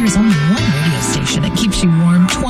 [0.00, 2.48] There's only one radio station that keeps you warm 24-7.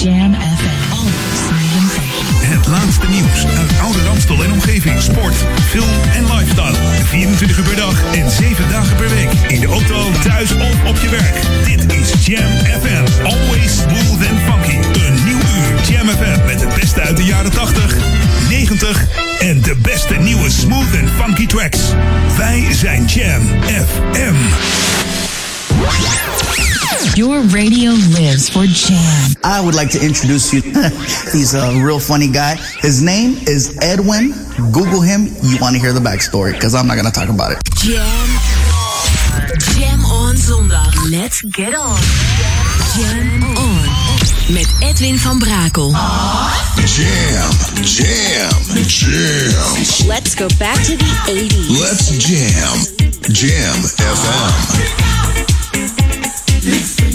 [0.00, 0.78] Jam FM.
[0.88, 2.24] Always smooth and funky.
[2.48, 5.00] Het laatste nieuws uit oude Ramstel en omgeving.
[5.00, 5.36] Sport,
[5.68, 6.76] film en lifestyle.
[7.04, 9.30] 24 uur per dag en 7 dagen per week.
[9.48, 11.36] In de auto, thuis of op je werk.
[11.64, 13.24] Dit is Jam FM.
[13.24, 14.76] Always smooth and funky.
[15.06, 17.96] Een nieuw uur Jam FM met het beste uit de jaren 80,
[18.48, 19.06] 90
[19.38, 21.80] en de beste nieuwe smooth and funky tracks.
[22.36, 24.36] Wij zijn Jam FM.
[27.14, 29.36] Your radio lives for Jam.
[29.44, 30.60] I would like to introduce you.
[31.32, 32.56] He's a real funny guy.
[32.80, 34.32] His name is Edwin.
[34.72, 35.26] Google him.
[35.42, 37.58] You want to hear the backstory because I'm not going to talk about it.
[37.76, 38.02] Jam.
[39.76, 40.92] Jam on zondag.
[41.10, 42.00] Let's get on.
[42.96, 43.88] Jam on.
[44.52, 45.90] Met Edwin van Brakel.
[46.84, 47.50] Jam,
[47.84, 50.08] jam, jam.
[50.08, 51.80] Let's go back to the 80s.
[51.80, 52.78] Let's jam.
[53.32, 55.55] Jam FM.
[56.66, 57.05] Six.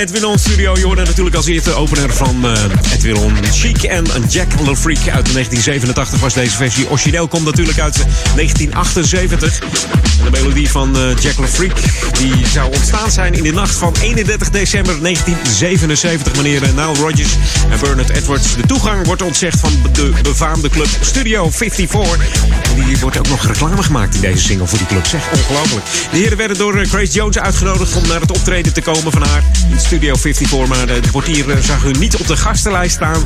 [0.00, 0.76] Edwin studio.
[0.76, 3.36] Je natuurlijk als eerste opener van uh, Edwin On.
[3.52, 6.90] Chic en Jack Le Freak uit 1987 was deze versie.
[6.90, 7.96] Origineel komt natuurlijk uit
[8.34, 9.99] 1978.
[10.42, 11.76] Melodie van uh, Jack Le Freak
[12.18, 16.34] die zou ontstaan zijn in de nacht van 31 december 1977.
[16.34, 17.32] Wanneer uh, Nile Rodgers
[17.70, 22.44] en Bernard Edwards de toegang wordt ontzegd van de befaamde club Studio 54.
[22.76, 25.06] En die wordt ook nog reclame gemaakt in deze single voor die club.
[25.06, 25.86] Zeg, ongelooflijk.
[26.10, 29.42] De heren werden door Grace Jones uitgenodigd om naar het optreden te komen van haar
[29.70, 30.68] in Studio 54.
[30.68, 33.22] Maar de portier zag hun niet op de gastenlijst staan.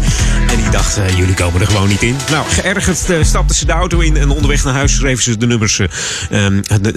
[0.49, 2.17] En die dacht, jullie komen er gewoon niet in.
[2.31, 4.17] Nou, geërgerd uh, stapten ze de auto in.
[4.17, 5.79] En onderweg naar huis schreven ze de nummers.
[5.79, 5.89] Uh,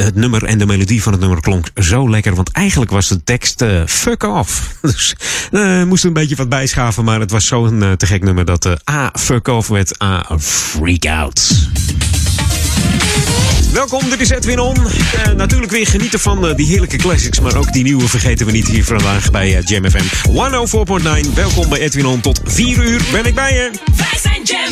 [0.07, 2.35] het, nummer en de melodie van het nummer klonk zo lekker.
[2.35, 4.61] Want eigenlijk was de tekst fuck off.
[4.81, 5.15] Dus
[5.51, 7.03] we moesten een beetje wat bijschaven.
[7.03, 11.67] Maar het was zo'n te gek nummer dat A fuck off werd A freak out.
[13.77, 14.75] Welkom, dit is Edwin On.
[14.77, 18.51] Uh, natuurlijk weer genieten van uh, die heerlijke classics, maar ook die nieuwe vergeten we
[18.51, 20.29] niet hier vandaag bij uh, Jam FM
[21.27, 21.33] 104.9.
[21.33, 22.21] Welkom bij Edwin On.
[22.21, 23.71] Tot 4 uur ben ik bij je.
[23.95, 24.71] Wij zijn Jam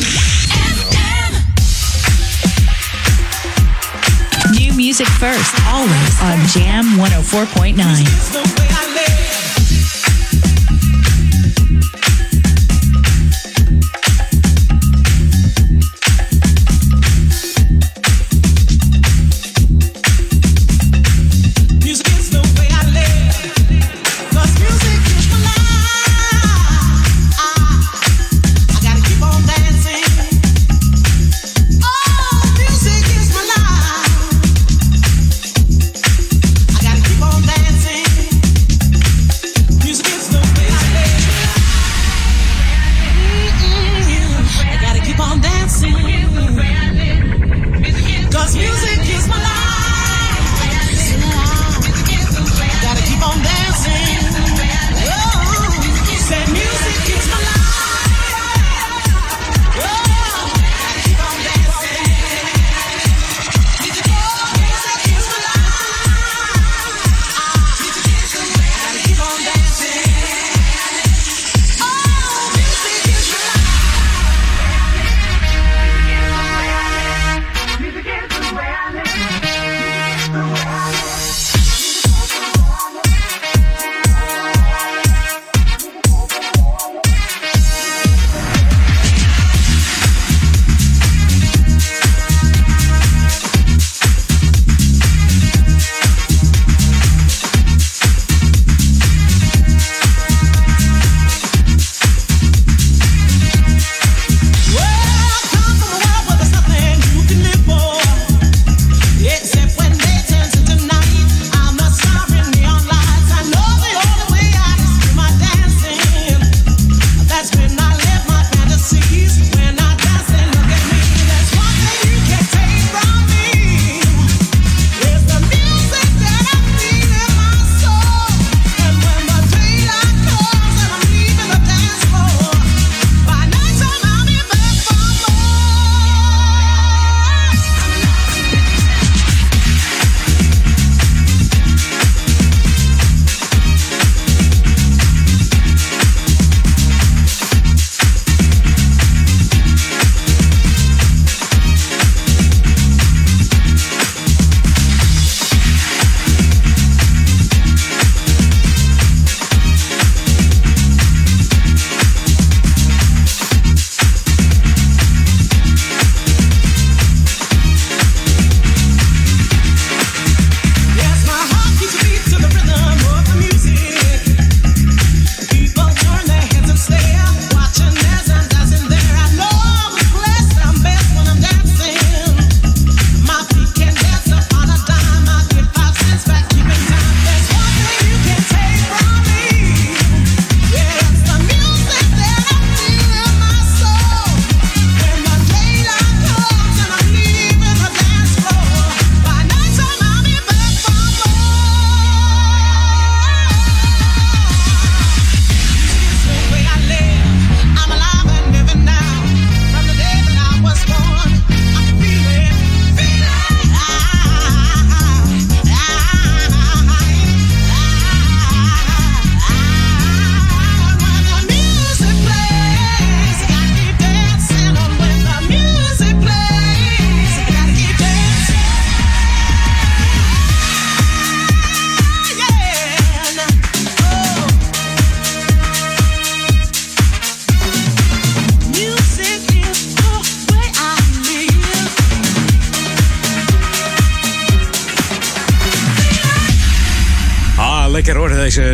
[4.86, 9.35] music first, always on Jam 104.9.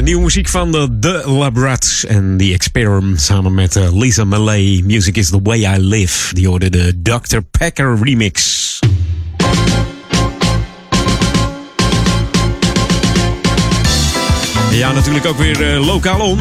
[0.03, 4.83] nieuwe muziek van de The Labrats en The Experiment samen met eh, Lisa Malay.
[4.85, 6.35] Music is the way I live.
[6.35, 7.39] Die hoorde de Dr.
[7.59, 8.79] Packer remix.
[14.73, 16.39] Ja, natuurlijk ook weer eh, lokaal om.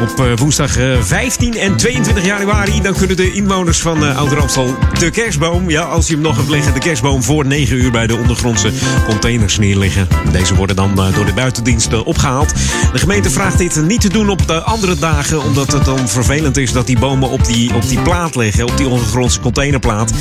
[0.00, 4.76] Op eh, woensdag eh, 15 en 22 januari dan kunnen de inwoners van uh, Ouder-Amstel
[4.98, 8.06] de kerstboom, ja, als je hem nog hebt liggen, de kerstboom voor 9 uur bij
[8.06, 8.70] de ondergrondse
[9.06, 10.08] containers neerleggen.
[10.32, 12.52] Deze worden dan door de buitendiensten opgehaald.
[12.92, 16.56] De gemeente vraagt dit niet te doen op de andere dagen, omdat het dan vervelend
[16.56, 20.12] is dat die bomen op die, op die plaat liggen, op die ondergrondse containerplaat.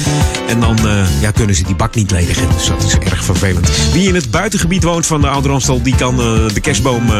[0.47, 0.77] En dan
[1.21, 2.47] ja, kunnen ze die bak niet ledigen.
[2.49, 3.69] Dus dat is erg vervelend.
[3.91, 6.15] Wie in het buitengebied woont van de Ouder-Amstel, die kan
[6.53, 7.11] de kerstboom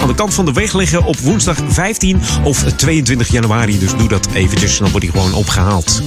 [0.00, 3.78] aan de kant van de weg liggen op woensdag 15 of 22 januari.
[3.78, 6.02] Dus doe dat eventjes, dan wordt hij gewoon opgehaald.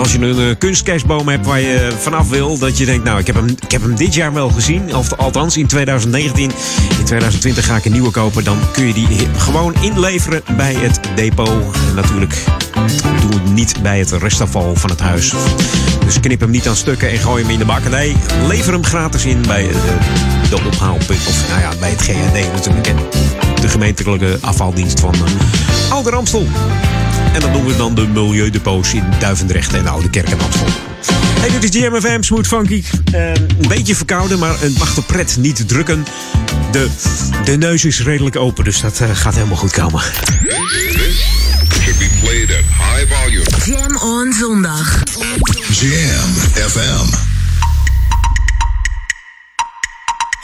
[0.00, 3.26] Als je een uh, kunstkerstboom hebt waar je vanaf wil, dat je denkt, nou, ik
[3.26, 6.50] heb, hem, ik heb hem dit jaar wel gezien, of althans in 2019.
[6.98, 11.00] In 2020 ga ik een nieuwe kopen, dan kun je die gewoon inleveren bij het
[11.14, 11.48] depot.
[11.88, 12.44] En natuurlijk
[13.20, 15.32] doe het niet bij het restafval van het huis.
[16.04, 17.82] Dus knip hem niet aan stukken en gooi hem in de bak.
[18.48, 19.96] Lever hem gratis in bij de,
[20.48, 22.92] de ophaalpunt, of nou ja, bij het GHD natuurlijk.
[23.60, 26.46] De gemeentelijke afvaldienst van uh, Ouder Amstel.
[27.32, 30.66] En dat doen we dan de milieudepots in Duivendrecht en Oude Kerk en Amstel.
[31.40, 32.84] Hey, dit is GMFM, Smooth Funky.
[33.14, 36.04] Uh, een beetje verkouden, maar het mag de pret niet drukken.
[36.72, 36.88] De,
[37.44, 40.02] de neus is redelijk open, dus dat uh, gaat helemaal goed komen.
[41.90, 43.44] should be played at high volume.
[43.64, 45.02] Jam on zondag.
[45.80, 46.30] Jam
[46.68, 47.08] FM.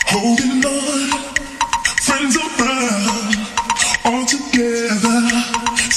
[0.07, 0.76] Holding on,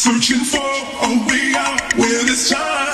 [0.09, 1.95] searching for a way out.
[1.95, 2.88] Where this time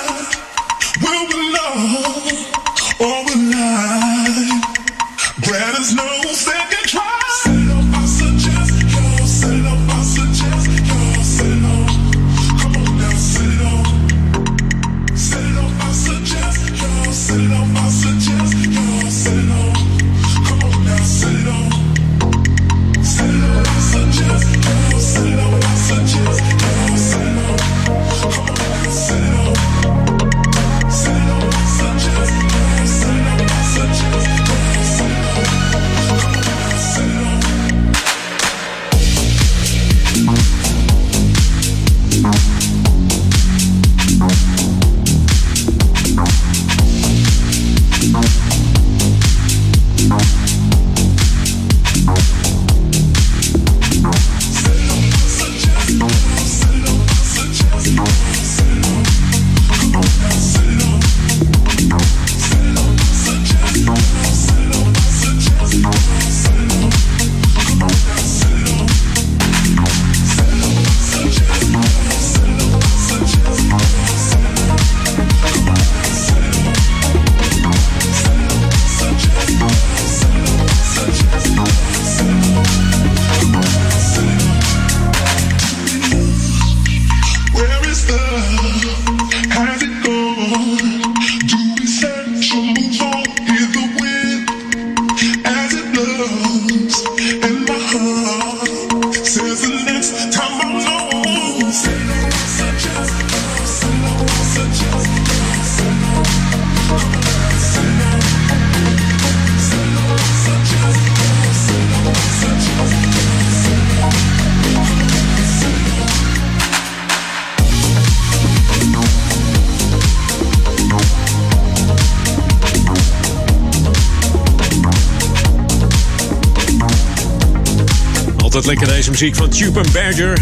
[129.20, 130.38] muziek van Tube and Badger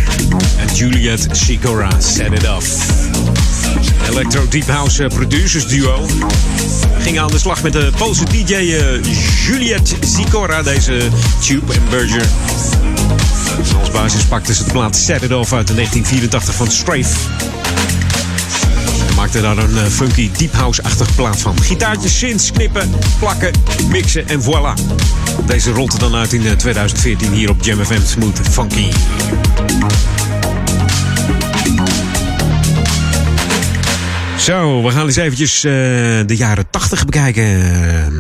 [0.57, 2.67] en Juliet Sikora, Set It Off.
[4.11, 6.07] Electro Deep House eh, producers duo
[6.99, 9.03] ging aan de slag met de Poolse DJ eh,
[9.47, 11.09] Juliet Sikora, deze
[11.41, 12.27] Tube Badger.
[13.81, 17.17] Als basis pakte ze de plaat Set It Off uit de 1984 van Strafe.
[19.17, 21.63] Maakte daar een eh, funky deep house-achtig plaat van.
[21.63, 23.53] Gitaartjes, synths, knippen, plakken,
[23.89, 24.75] mixen en voilà.
[25.47, 28.91] Deze rolt er dan uit in eh, 2014 hier op Jam FM Smooth Funky.
[34.39, 35.73] Zo, we gaan eens eventjes eh,
[36.27, 37.45] de jaren 80 bekijken.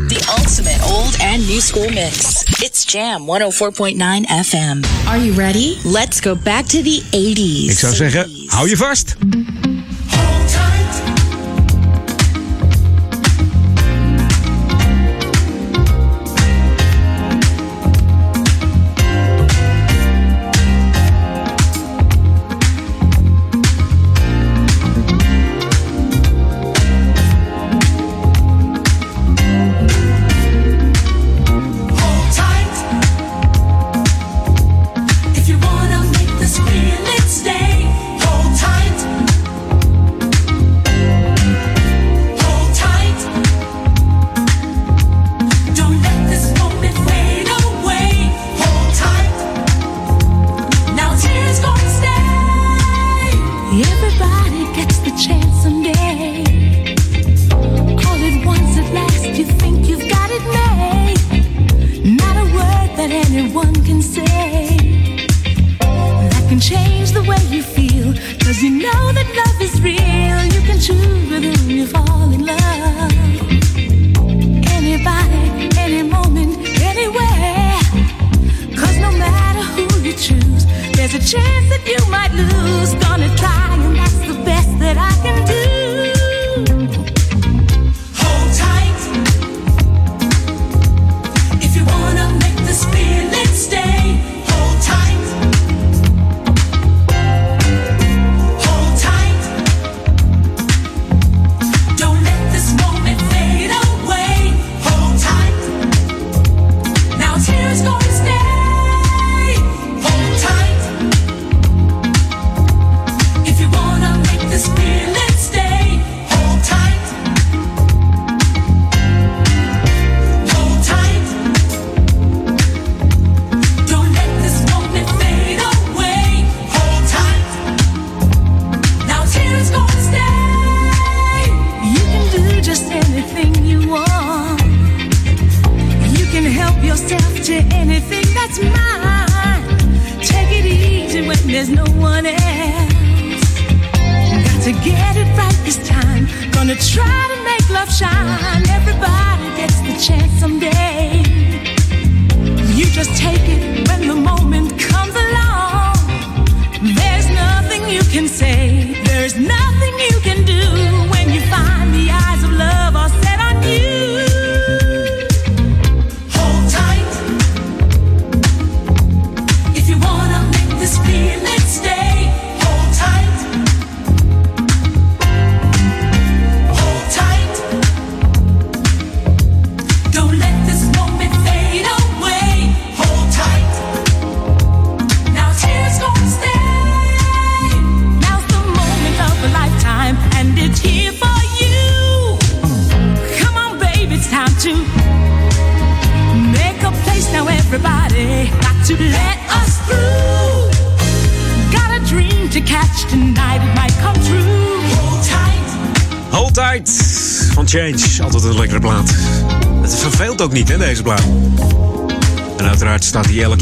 [0.08, 2.42] The ultimate old and new school mix.
[2.60, 4.82] It's Jam 104.9 FM.
[5.06, 5.76] Are you ready?
[5.82, 7.70] Let's go back to the 80s.
[7.70, 9.16] Ik zou zeggen, hou je vast.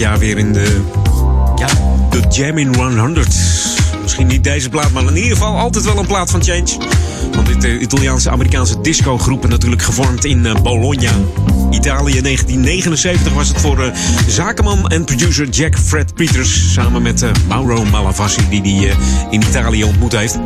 [0.02, 0.80] Jaar weer in de...
[1.56, 1.66] Ja,
[2.10, 3.36] de Jam in 100.
[4.02, 6.76] Misschien niet deze plaat, maar in ieder geval altijd wel een plaat van Change.
[7.32, 11.10] Want dit uh, Italiaanse-Amerikaanse disco-groep natuurlijk gevormd in uh, Bologna.
[11.70, 13.86] Italië 1979 was het voor uh,
[14.28, 16.72] zakenman en producer Jack Fred Peters...
[16.72, 18.96] samen met Mauro Malavasi, die hij
[19.30, 20.38] in Italië ontmoet heeft.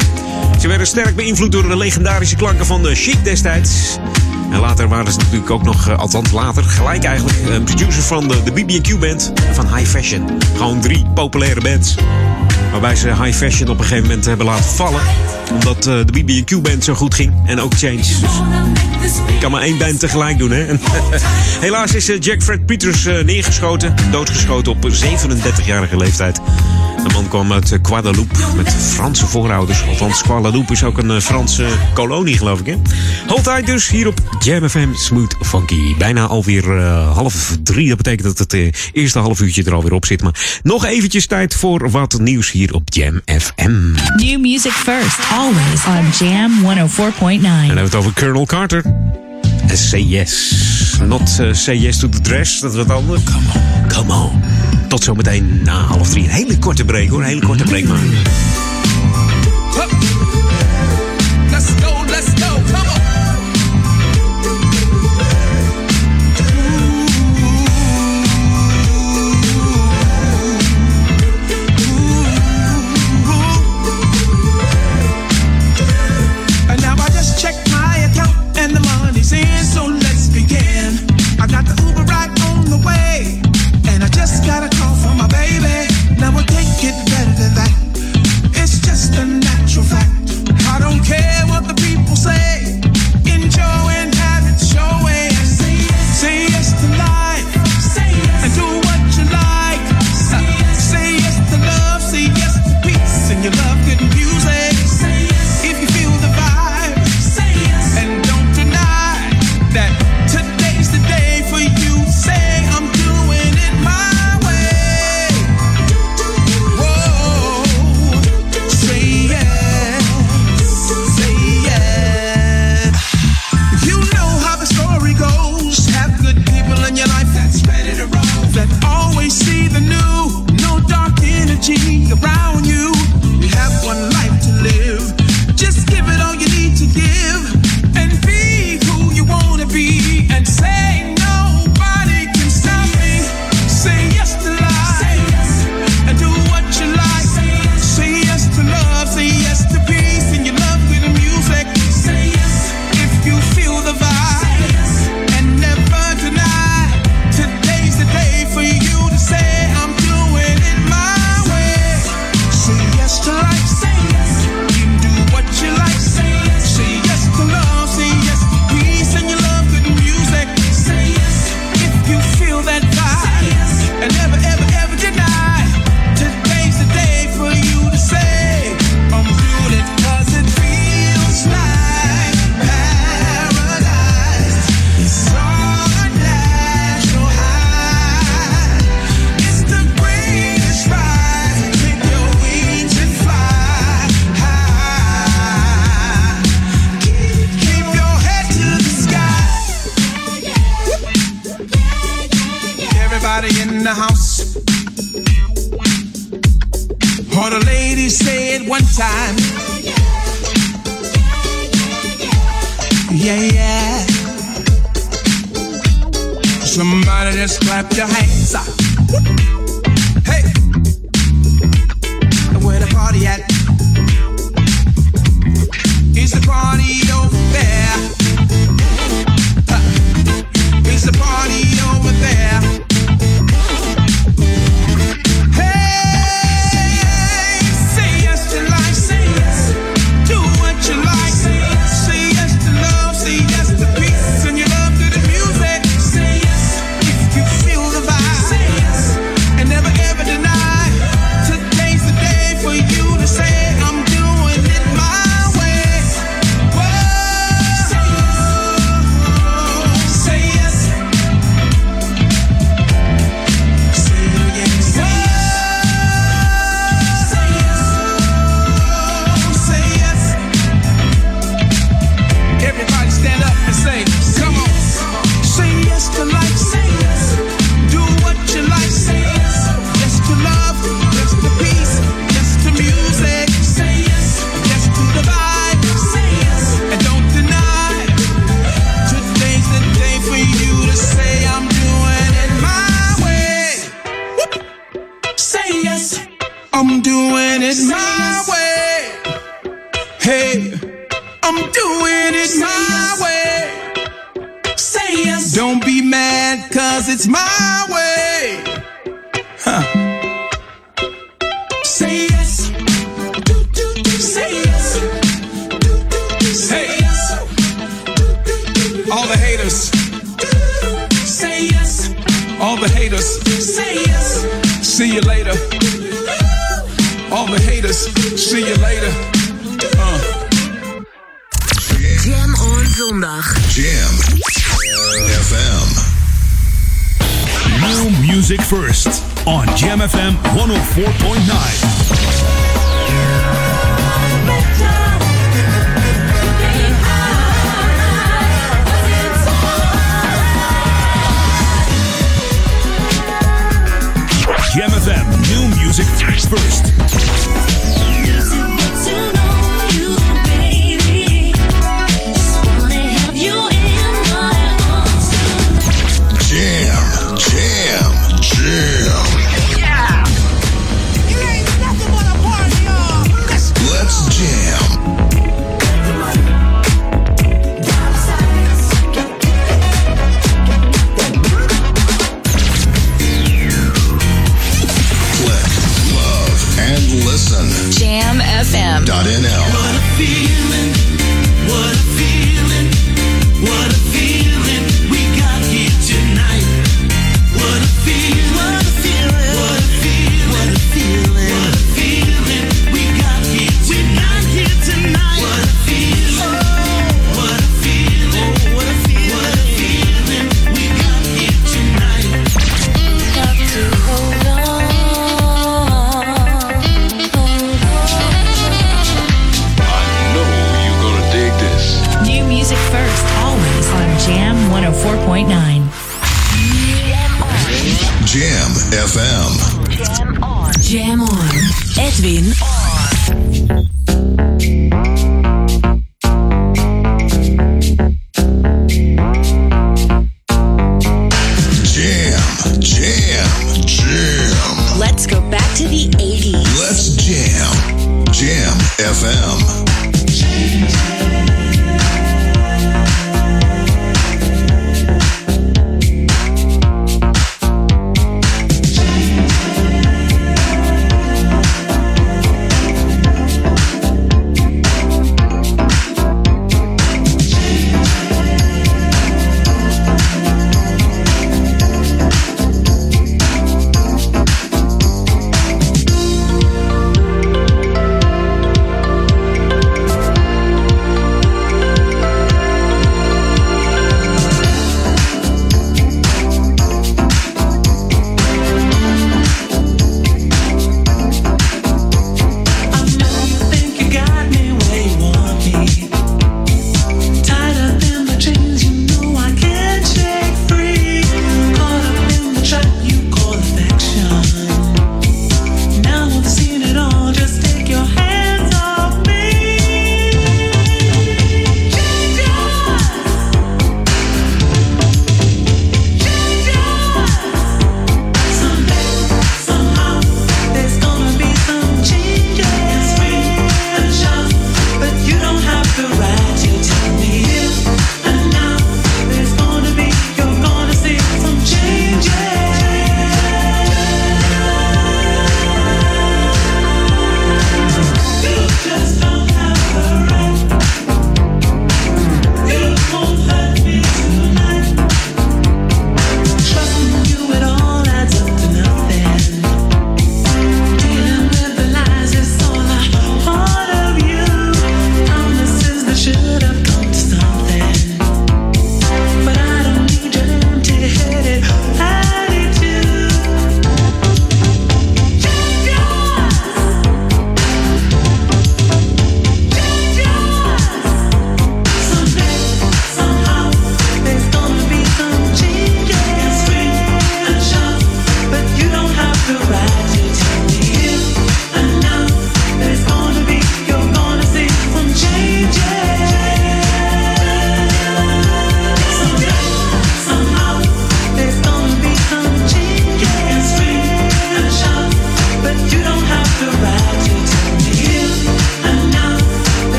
[0.60, 3.98] Ze werden sterk beïnvloed door de legendarische klanken van de Chic destijds.
[4.56, 8.28] En later waren ze natuurlijk ook nog, uh, althans later, gelijk eigenlijk, een producer van
[8.28, 10.28] de, de BB&Q band van High Fashion.
[10.56, 11.94] Gewoon drie populaire bands.
[12.70, 15.00] Waarbij ze High Fashion op een gegeven moment hebben laten vallen.
[15.52, 17.32] Omdat uh, de BB&Q band zo goed ging.
[17.46, 18.04] En ook Change.
[19.26, 20.66] Ik kan maar één band tegelijk doen, hè.
[21.66, 23.94] Helaas is Jack Fred Peters neergeschoten.
[24.10, 26.40] Doodgeschoten op 37-jarige leeftijd.
[27.06, 29.82] De man kwam uit Guadeloupe met Franse voorouders.
[29.88, 32.66] Althans, Guadeloupe is ook een Franse kolonie, geloof ik.
[32.66, 32.76] Hè?
[33.64, 35.94] Dus hier op Jam FM Smooth Funky.
[35.98, 37.88] Bijna alweer uh, half drie.
[37.88, 40.22] Dat betekent dat het uh, eerste half uurtje er alweer op zit.
[40.22, 43.92] Maar nog eventjes tijd voor wat nieuws hier op Jam FM.
[44.16, 47.22] New music first, always on Jam 104.9.
[47.22, 48.82] En dan hebben we het over Colonel Carter.
[49.66, 50.98] En say yes.
[51.06, 53.22] Not uh, say yes to the dress, dat is wat anders.
[53.24, 54.42] Come on, come on.
[54.88, 56.24] Tot zometeen na half drie.
[56.24, 58.75] Een hele korte break hoor, een hele korte break maar.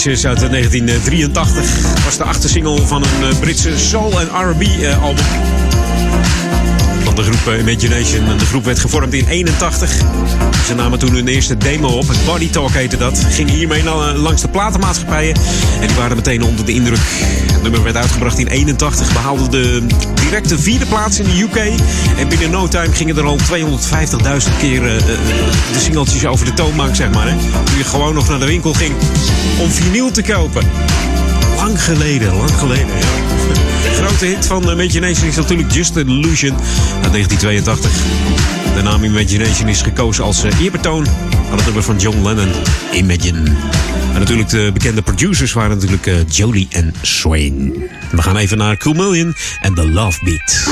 [0.00, 5.24] Changes uit 1983 was de achtersingle van een eh, Britse soul- en R&B-album.
[7.20, 8.38] De groep eh, Imagination.
[8.38, 9.90] De groep werd gevormd in 81.
[10.66, 12.06] Ze namen toen hun eerste demo op.
[12.26, 13.24] Body Talk heette dat.
[13.28, 13.82] Gingen hiermee
[14.14, 15.34] langs de platenmaatschappijen.
[15.80, 16.98] En die waren meteen onder de indruk.
[17.52, 19.12] Het nummer werd uitgebracht in 81.
[19.12, 21.56] Behaalde de directe vierde plaats in de UK.
[22.18, 24.98] En binnen no time gingen er al 250.000 keer uh,
[25.72, 27.36] de singeltjes over de toonbank, zeg maar.
[27.64, 28.94] Toen je gewoon nog naar de winkel ging
[29.58, 30.62] om vinyl te kopen.
[31.56, 32.94] Lang geleden, lang geleden.
[34.10, 36.56] Grote hit van Imagination is natuurlijk Just an Illusion
[37.02, 37.90] uit 1982.
[38.74, 41.06] De naam Imagination is gekozen als eerbetoon
[41.50, 42.48] aan het nummer van John Lennon,
[42.92, 43.42] Imagine.
[44.12, 47.72] En natuurlijk de bekende producers waren natuurlijk uh, Jolie en Swain.
[48.10, 50.68] We gaan even naar Cool Million en The Love Beat.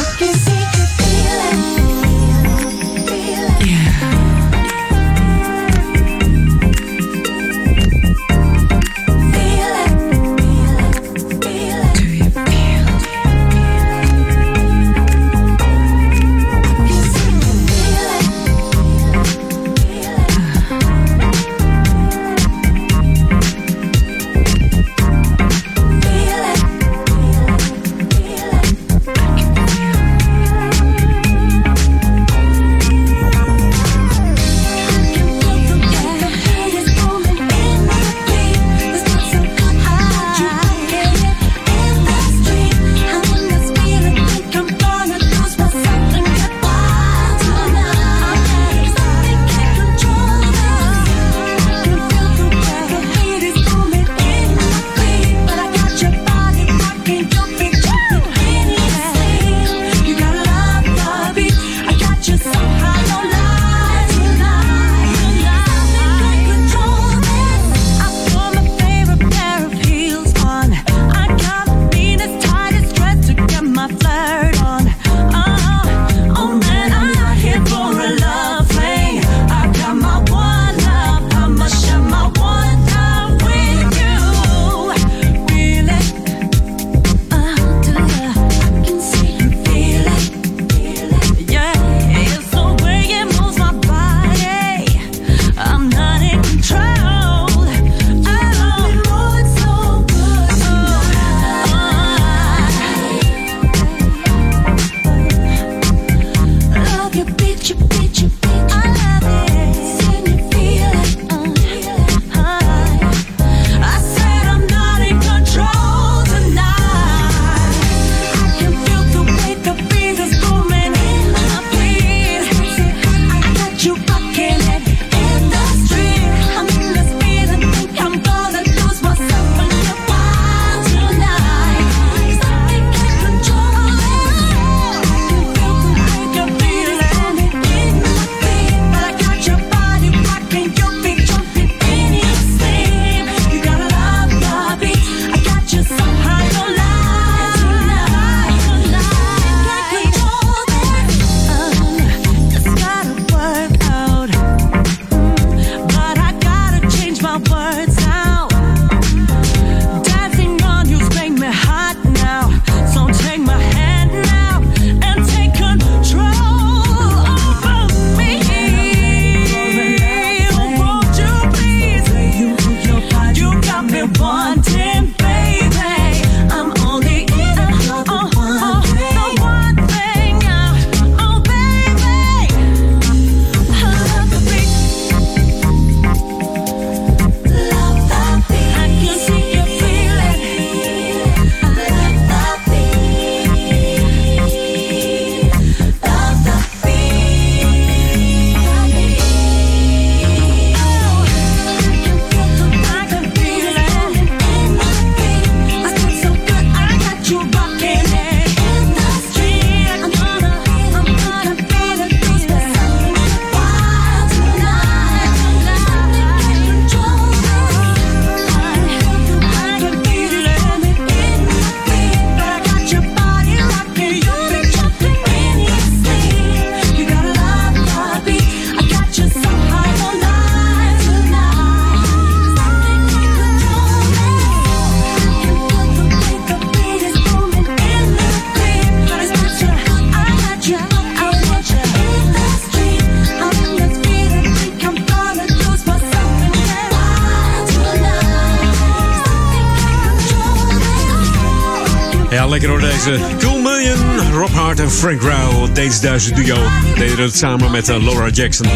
[253.17, 253.99] Cool Million,
[254.33, 255.73] Rob Hart en Frank Rowell.
[255.73, 256.57] Deze duizend duo
[256.95, 258.67] deden het samen met eh, Laura Jackson.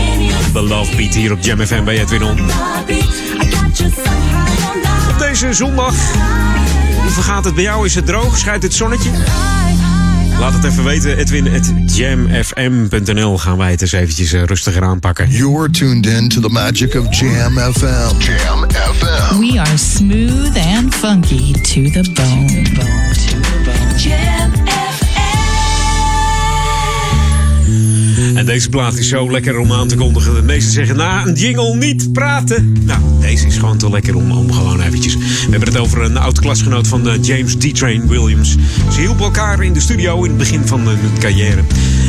[0.53, 2.39] The Love Beat hier op Jam FM bij Edwin On.
[5.11, 5.95] Op deze zondag.
[7.01, 7.87] Hoe vergaat het bij jou?
[7.87, 8.39] Is het droog?
[8.39, 9.11] Schijnt het zonnetje?
[10.39, 11.17] Laat het even weten.
[11.17, 15.31] Edwin.jamfm.nl gaan wij het eens eventjes eh, rustiger aanpakken.
[15.31, 18.19] You're tuned in to the magic of Jam FM.
[18.19, 19.39] Jam FM.
[19.39, 22.63] We are smooth and funky to the bone.
[28.35, 30.35] En deze plaat is zo lekker om aan te kondigen.
[30.35, 32.77] De meesten zeggen na een jingle niet praten.
[32.85, 35.15] Nou, deze is gewoon te lekker om, om gewoon eventjes.
[35.17, 38.57] We hebben het over een oud klasgenoot van eh, James D-Train Williams.
[38.93, 41.63] Ze hielpen elkaar in de studio in het begin van hun carrière.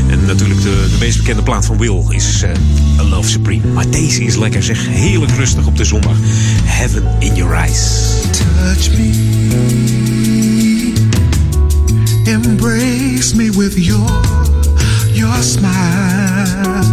[0.10, 2.52] En natuurlijk de, de meest bekende plaat van Will is eh,
[3.00, 3.68] A Love Supreme.
[3.74, 4.88] Maar deze is lekker zeg.
[4.88, 6.18] Heerlijk rustig op de zondag.
[6.64, 8.08] Heaven in your eyes.
[8.32, 10.43] Touch me,
[12.28, 14.10] embrace me with your
[15.14, 16.84] your smile.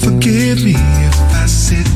[0.00, 1.86] Forgive me if I sit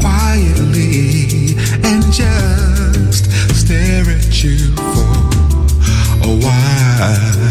[0.00, 1.54] quietly
[1.84, 5.08] and just stare at you for
[6.24, 7.47] a while.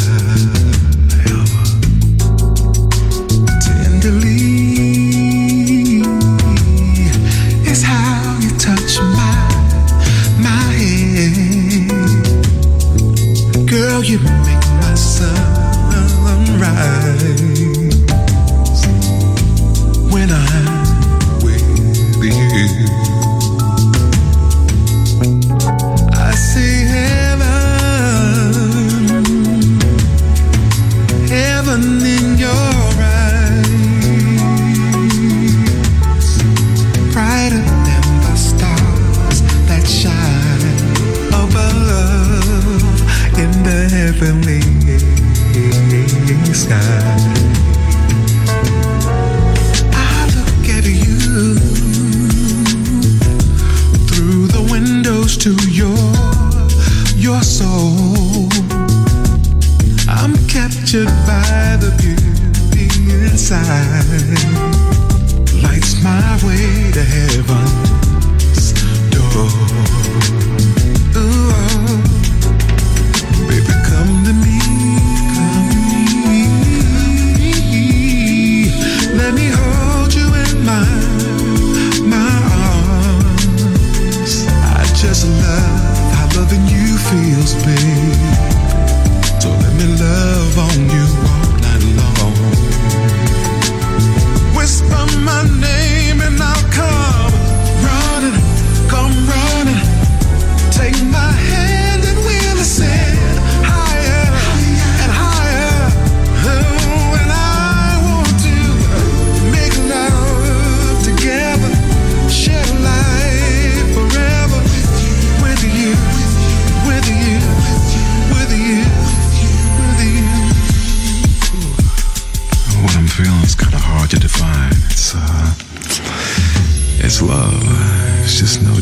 [94.79, 95.86] Whisper my name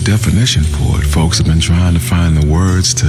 [0.05, 1.05] definition for it.
[1.07, 3.07] Folks have been trying to find the words to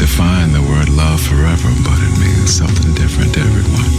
[0.00, 3.90] define the word love forever, but it means something different to everyone.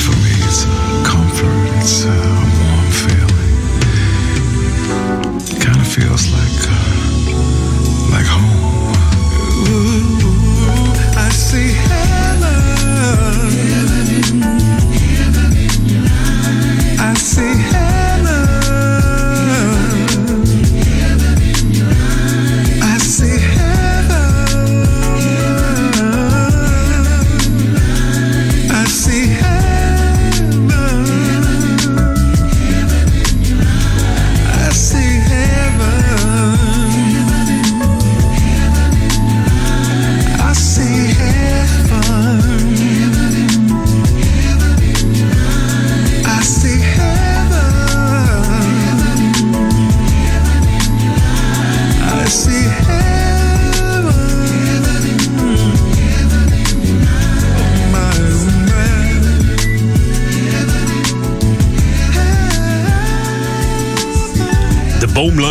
[0.00, 0.68] For me, it's a
[1.04, 1.68] comfort.
[1.76, 2.16] It's a
[2.64, 3.52] warm feeling.
[5.52, 6.96] It kind of feels like uh,
[8.16, 8.96] like home.
[9.68, 10.16] Ooh,
[11.14, 12.56] I see heaven.
[13.92, 13.95] I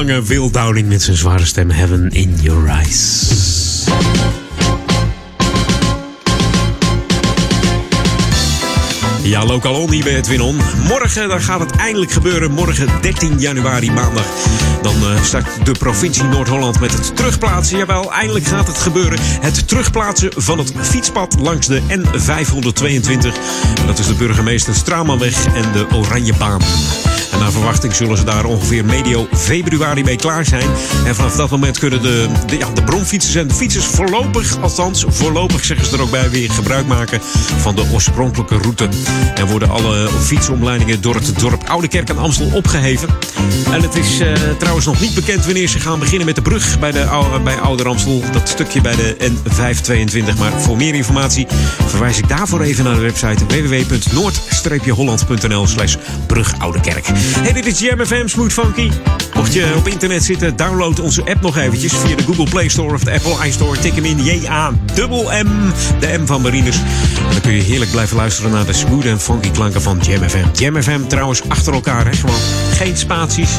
[0.05, 3.87] Boomlange Will Downing met zijn zware stem Heaven in Your Eyes.
[9.23, 10.57] Ja, lokaal hier bij het Winon.
[10.87, 12.51] Morgen dan gaat het eindelijk gebeuren.
[12.51, 14.25] Morgen 13 januari, maandag.
[14.81, 17.77] Dan eh, start de provincie Noord-Holland met het terugplaatsen.
[17.77, 19.19] Jawel, eindelijk gaat het gebeuren.
[19.21, 23.09] Het terugplaatsen van het fietspad langs de N522.
[23.77, 26.61] En dat is de burgemeester Stramanweg en de Oranjebaan.
[27.35, 30.69] En naar verwachting zullen ze daar ongeveer medio februari mee klaar zijn.
[31.05, 35.65] En vanaf dat moment kunnen de, de, ja, de bromfietsers en fietsers voorlopig, althans voorlopig
[35.65, 37.21] zeggen ze er ook bij, weer gebruik maken
[37.57, 38.89] van de oorspronkelijke route.
[39.35, 43.09] En worden alle fietsomleidingen door het dorp Oudekerk en Amstel opgeheven.
[43.71, 46.79] En het is eh, trouwens nog niet bekend wanneer ze gaan beginnen met de brug
[46.79, 48.23] bij, de, oude- bij Ouder Amstel.
[48.31, 50.37] Dat stukje bij de N522.
[50.37, 51.47] Maar voor meer informatie
[51.87, 55.95] verwijs ik daarvoor even naar de website www.noord-holland.nl slash
[56.27, 56.53] brug
[57.33, 58.89] Hey, dit is Jam FM Smooth Funky.
[59.33, 62.93] Mocht je op internet zitten, download onze app nog eventjes via de Google Play Store
[62.93, 63.79] of de Apple iStore.
[63.79, 65.47] Tik hem in J-A-M-M,
[65.99, 66.75] de M van Marinus.
[66.75, 70.29] En dan kun je heerlijk blijven luisteren naar de smooth en funky klanken van Jam
[70.29, 70.45] FM.
[70.53, 72.13] Jam FM trouwens achter elkaar, hè?
[72.13, 72.39] Gewoon
[72.71, 73.49] geen spaties.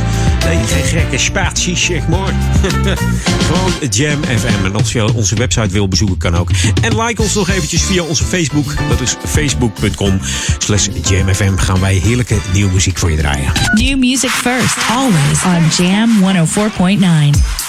[0.45, 2.35] Nee, geen gekke spaties, zeg maar.
[3.47, 4.65] Gewoon Jam FM.
[4.65, 6.51] En als je onze website wil bezoeken, kan ook.
[6.83, 8.75] En like ons nog eventjes via onze Facebook.
[8.89, 10.21] Dat is facebook.com
[10.59, 11.57] slash jamfm.
[11.57, 13.53] Gaan wij heerlijke nieuwe muziek voor je draaien.
[13.77, 17.66] New music first, always on Jam 104.9.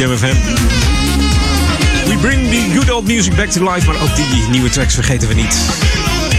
[0.00, 0.10] Jam.
[2.08, 5.28] We bring the good old music back to life, maar ook die nieuwe tracks vergeten
[5.28, 5.56] we niet.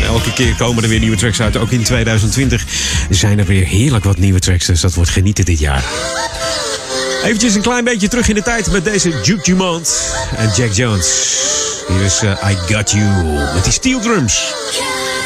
[0.03, 1.57] Elke keer komen er weer nieuwe tracks uit.
[1.57, 2.66] Ook in 2020
[3.09, 5.84] zijn er weer heerlijk wat nieuwe tracks, dus dat wordt genieten dit jaar.
[7.24, 11.38] Eventjes een klein beetje terug in de tijd met deze Duke Dumont en Jack Jones.
[11.88, 13.05] Hier is eh, I Got You
[13.53, 14.53] met die steel drums.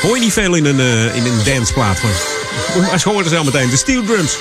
[0.02, 1.98] Hoor je niet veel in een, eh, in een danceplaat.
[2.04, 2.12] Maar,
[2.82, 3.70] maar horen zo meteen.
[3.70, 4.38] De steel drums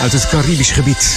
[0.00, 1.14] uit het Caribisch gebied.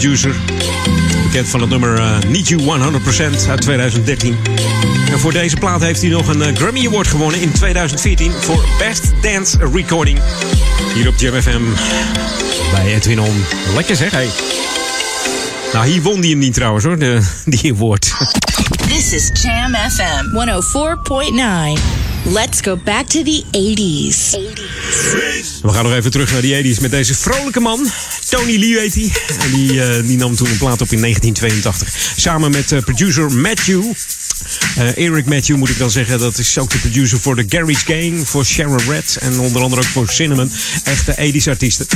[0.00, 0.34] DJ-producer.
[1.22, 4.36] Bekend van het nummer eh, Need You 100% uit 2013.
[5.10, 8.64] En voor deze plaat heeft hij nog een eh, Grammy Award gewonnen in 2014 voor
[8.78, 10.18] Best Dance Recording.
[10.94, 11.62] Hier op Jam FM
[12.72, 13.44] bij Edwin On.
[13.74, 14.28] Lekker zeg, hey.
[15.72, 18.12] Nou, hier won hij hem niet trouwens hoor, de, die award.
[18.88, 20.24] This is Jam FM
[21.76, 21.80] 104.9.
[22.24, 24.30] Let's go back to the 80s.
[25.62, 27.90] We gaan nog even terug naar die 80s met deze vrolijke man.
[28.30, 29.12] Tony Lee heet hij.
[29.38, 31.94] En die, eh, die nam toen een plaat op in 1982.
[32.16, 33.82] Samen met eh, producer Matthew.
[34.76, 36.18] Eh, Eric Matthew moet ik dan zeggen.
[36.18, 38.28] Dat is ook de producer voor de Garage Gang.
[38.28, 39.16] Voor Sharon Red.
[39.20, 40.52] En onder andere ook voor Cinnamon.
[40.84, 41.86] Echte 80s artiesten.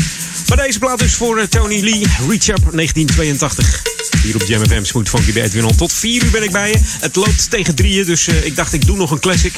[0.49, 2.07] Maar deze plaat is voor Tony Lee.
[2.29, 3.83] Reach Up 1982.
[4.23, 5.77] Hier op Jam FM Smooth Funky bij Edwin.
[5.77, 6.79] Tot 4 uur ben ik bij je.
[7.01, 8.07] Het loopt tegen drieën.
[8.07, 9.55] Dus ik dacht ik doe nog een classic.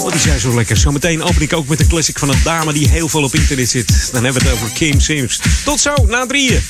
[0.00, 0.76] Want die zijn zo lekker.
[0.76, 3.70] Zometeen open ik ook met een classic van een dame die heel veel op internet
[3.70, 4.08] zit.
[4.12, 5.40] Dan hebben we het over Kim Sims.
[5.64, 6.62] Tot zo, na drieën.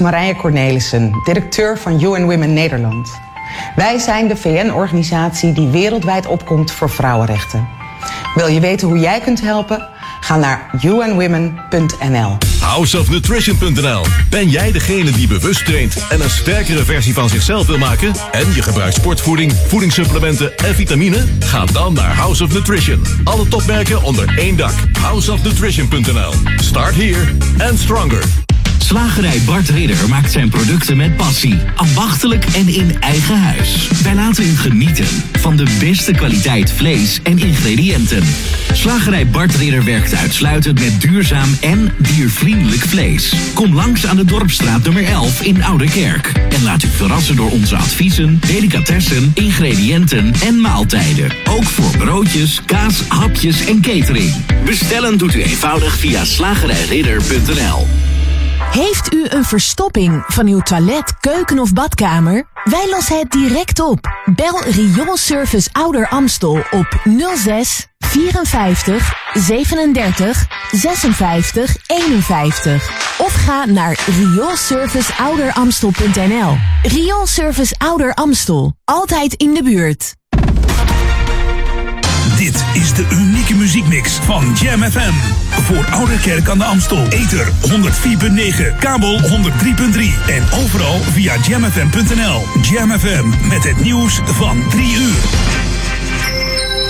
[0.00, 3.10] Marije Cornelissen, directeur van UN Women Nederland.
[3.76, 7.68] Wij zijn de VN-organisatie die wereldwijd opkomt voor vrouwenrechten.
[8.34, 9.88] Wil je weten hoe jij kunt helpen?
[10.20, 12.36] Ga naar unwomen.nl.
[12.60, 14.04] Houseofnutrition.nl.
[14.30, 18.12] Ben jij degene die bewust traint en een sterkere versie van zichzelf wil maken?
[18.30, 21.24] En je gebruikt sportvoeding, voedingssupplementen en vitamine?
[21.40, 23.02] Ga dan naar House of Nutrition.
[23.24, 24.74] Alle topmerken onder één dak.
[25.00, 26.32] Houseofnutrition.nl.
[26.56, 28.49] Start here and stronger.
[28.90, 33.88] Slagerij Bart Ridder maakt zijn producten met passie, ambachtelijk en in eigen huis.
[34.02, 38.22] Wij laten u genieten van de beste kwaliteit vlees en ingrediënten.
[38.72, 43.34] Slagerij Bart Ridder werkt uitsluitend met duurzaam en diervriendelijk vlees.
[43.54, 46.32] Kom langs aan de Dorpstraat nummer 11 in Oude Kerk.
[46.48, 51.32] En laat u verrassen door onze adviezen, delicatessen, ingrediënten en maaltijden.
[51.48, 54.32] Ook voor broodjes, kaas, hapjes en catering.
[54.64, 57.86] Bestellen doet u eenvoudig via slagerijridder.nl.
[58.70, 62.44] Heeft u een verstopping van uw toilet, keuken of badkamer?
[62.64, 64.22] Wij lossen het direct op.
[64.34, 67.00] Bel Rioolservice Ouder Amstel op
[67.34, 73.18] 06 54 37 56 51.
[73.18, 76.56] Of ga naar rioolserviceouderamstel.nl.
[76.82, 78.72] Rioolservice Ouder Amstel.
[78.84, 80.18] Altijd in de buurt.
[82.40, 85.12] Dit is de unieke muziekmix van Jam FM.
[85.50, 87.06] Voor Oude Kerk aan de Amstel.
[87.08, 87.52] Ether
[88.72, 89.26] 104.9, kabel 103.3
[90.26, 92.42] en overal via jamfm.nl.
[92.62, 95.20] Jam FM met het nieuws van 3 uur.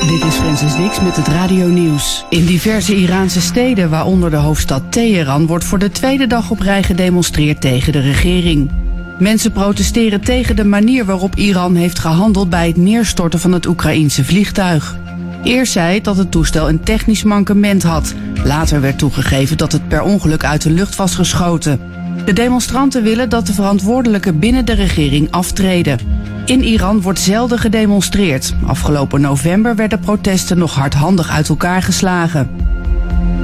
[0.09, 2.25] Dit is Francis Dix met het Radio Nieuws.
[2.29, 6.83] In diverse Iraanse steden, waaronder de hoofdstad Teheran, wordt voor de tweede dag op rij
[6.83, 8.71] gedemonstreerd tegen de regering.
[9.19, 14.25] Mensen protesteren tegen de manier waarop Iran heeft gehandeld bij het neerstorten van het Oekraïense
[14.25, 14.99] vliegtuig.
[15.43, 18.15] Eerst zei dat het toestel een technisch mankement had.
[18.45, 21.81] Later werd toegegeven dat het per ongeluk uit de lucht was geschoten.
[22.25, 25.99] De demonstranten willen dat de verantwoordelijken binnen de regering aftreden.
[26.47, 28.55] In Iran wordt zelden gedemonstreerd.
[28.67, 32.51] Afgelopen november werden protesten nog hardhandig uit elkaar geslagen.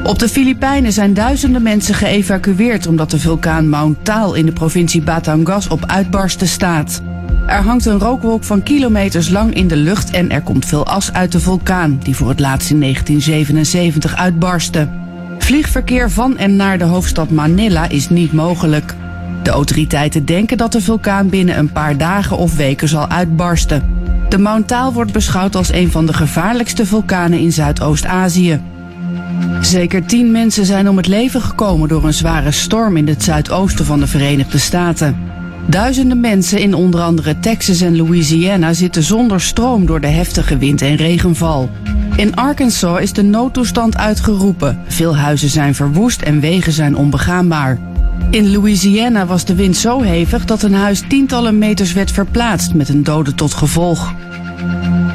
[0.05, 5.03] Op de Filipijnen zijn duizenden mensen geëvacueerd omdat de vulkaan Mount Taal in de provincie
[5.03, 7.03] Batangas op uitbarsten staat.
[7.47, 11.13] Er hangt een rookwolk van kilometers lang in de lucht en er komt veel as
[11.13, 14.89] uit de vulkaan, die voor het laatst in 1977 uitbarstte.
[15.39, 18.95] Vliegverkeer van en naar de hoofdstad Manila is niet mogelijk.
[19.43, 23.83] De autoriteiten denken dat de vulkaan binnen een paar dagen of weken zal uitbarsten.
[24.29, 28.61] De Mount Taal wordt beschouwd als een van de gevaarlijkste vulkanen in Zuidoost-Azië.
[29.61, 33.85] Zeker tien mensen zijn om het leven gekomen door een zware storm in het zuidoosten
[33.85, 35.26] van de Verenigde Staten.
[35.69, 40.83] Duizenden mensen in onder andere Texas en Louisiana zitten zonder stroom door de heftige wind
[40.83, 41.71] en regenval.
[42.17, 44.79] In Arkansas is de noodtoestand uitgeroepen.
[44.87, 47.79] Veel huizen zijn verwoest en wegen zijn onbegaanbaar.
[48.31, 52.89] In Louisiana was de wind zo hevig dat een huis tientallen meters werd verplaatst met
[52.89, 54.15] een dode tot gevolg.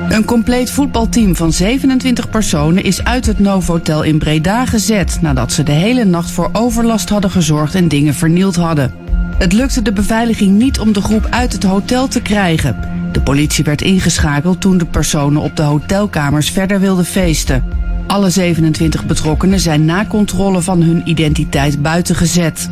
[0.09, 5.63] Een compleet voetbalteam van 27 personen is uit het Novotel in Breda gezet nadat ze
[5.63, 8.93] de hele nacht voor overlast hadden gezorgd en dingen vernield hadden.
[9.37, 12.75] Het lukte de beveiliging niet om de groep uit het hotel te krijgen.
[13.11, 17.63] De politie werd ingeschakeld toen de personen op de hotelkamers verder wilden feesten.
[18.07, 22.69] Alle 27 betrokkenen zijn na controle van hun identiteit buiten gezet.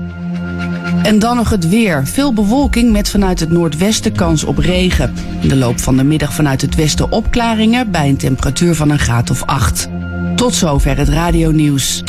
[1.03, 2.07] En dan nog het weer.
[2.07, 5.13] Veel bewolking met vanuit het noordwesten kans op regen.
[5.39, 8.99] In de loop van de middag vanuit het westen opklaringen bij een temperatuur van een
[8.99, 9.89] graad of 8.
[10.35, 12.03] Tot zover het radionieuws.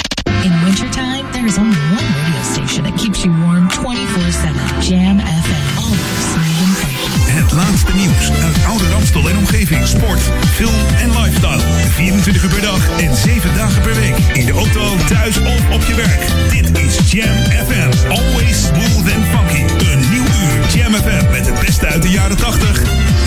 [9.70, 9.86] Omgeving.
[9.86, 10.20] Sport,
[10.54, 11.60] film en lifestyle.
[11.94, 14.16] 24 uur per dag en 7 dagen per week.
[14.32, 16.26] In de auto, thuis of op je werk.
[16.50, 18.08] Dit is Jam FM.
[18.08, 19.84] Always smooth and funky.
[19.92, 22.82] Een nieuw uur Jam FM met het beste uit de jaren 80,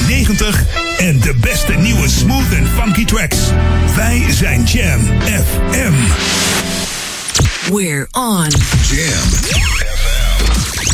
[0.08, 0.64] 90
[0.98, 3.38] en de beste nieuwe smooth and funky tracks.
[3.96, 5.94] Wij zijn Jam FM.
[7.72, 8.48] We're on.
[8.90, 9.93] Jam.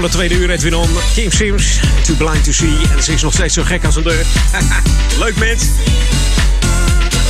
[0.00, 2.76] Van de tweede uur, Edwin On, Kim Sims, Too Blind to See.
[2.96, 4.26] En ze is nog steeds zo gek als een deur.
[5.18, 5.62] Leuk mens.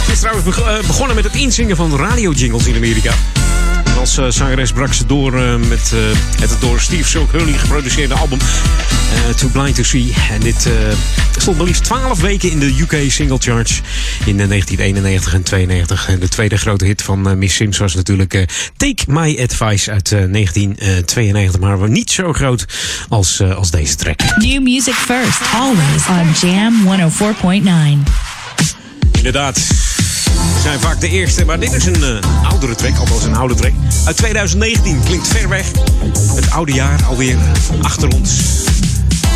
[0.07, 3.13] Ze is trouwens eh, begonnen met het inzingen van radio-jingles in Amerika.
[4.01, 6.01] Als eh, zangeres brak ze door eh, met eh,
[6.41, 8.39] het door Steve Silk Hurley geproduceerde album
[9.37, 10.15] Too Blind to See.
[10.31, 10.69] En dit
[11.39, 13.81] stond maar liefst 12 weken in de UK Single Charts
[14.25, 16.09] in eh, 1991 en 92.
[16.09, 20.19] En de tweede grote hit van Miss Sims was natuurlijk Take My Advice uit eh,
[20.33, 21.61] 1992.
[21.61, 22.65] Maar niet zo groot
[23.09, 24.21] als, als deze track.
[24.37, 26.99] New music first, always on Jam
[28.05, 28.11] 104.9.
[29.13, 29.90] Inderdaad.
[30.63, 33.73] Zijn vaak de eerste, maar dit is een eh, oudere track, althans een oude track.
[34.05, 35.67] Uit 2019, klinkt ver weg.
[36.35, 37.37] Het oude jaar alweer
[37.83, 38.41] achter ons.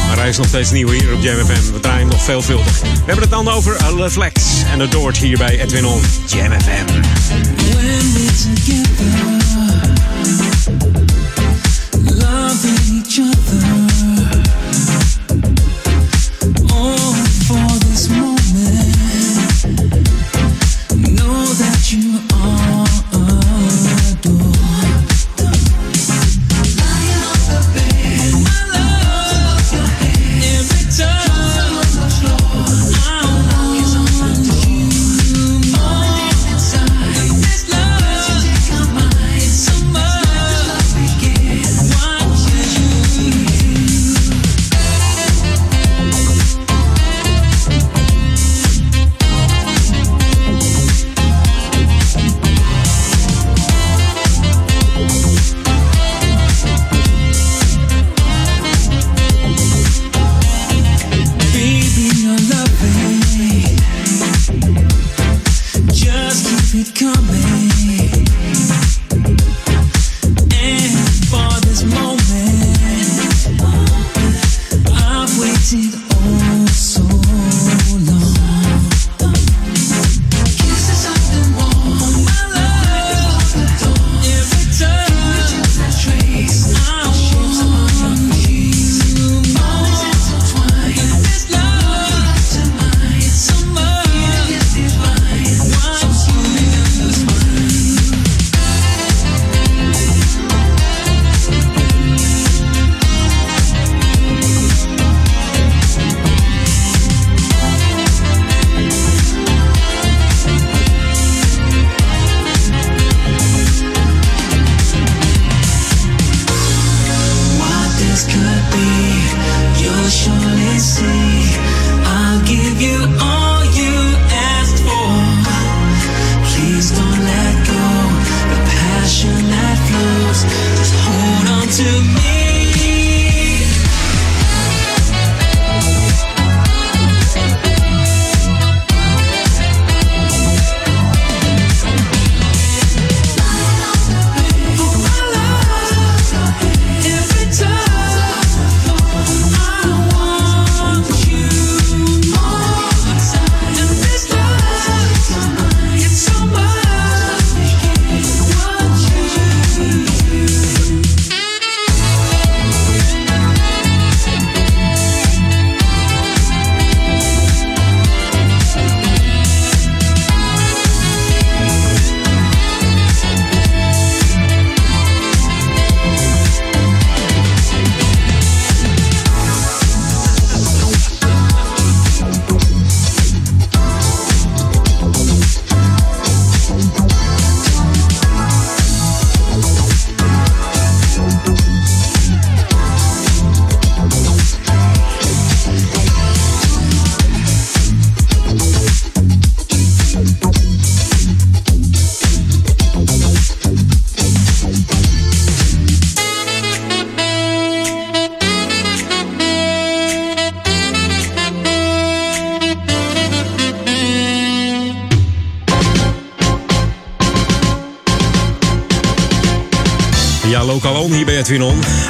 [0.06, 1.72] Maar hij is nog steeds nieuw hier op Jam FM.
[1.72, 2.80] We draaien nog veelvuldig.
[2.80, 4.42] We hebben het dan over Le Flex
[4.72, 6.84] en Adored hier bij Edwin On, Jam FM.
[7.74, 9.43] When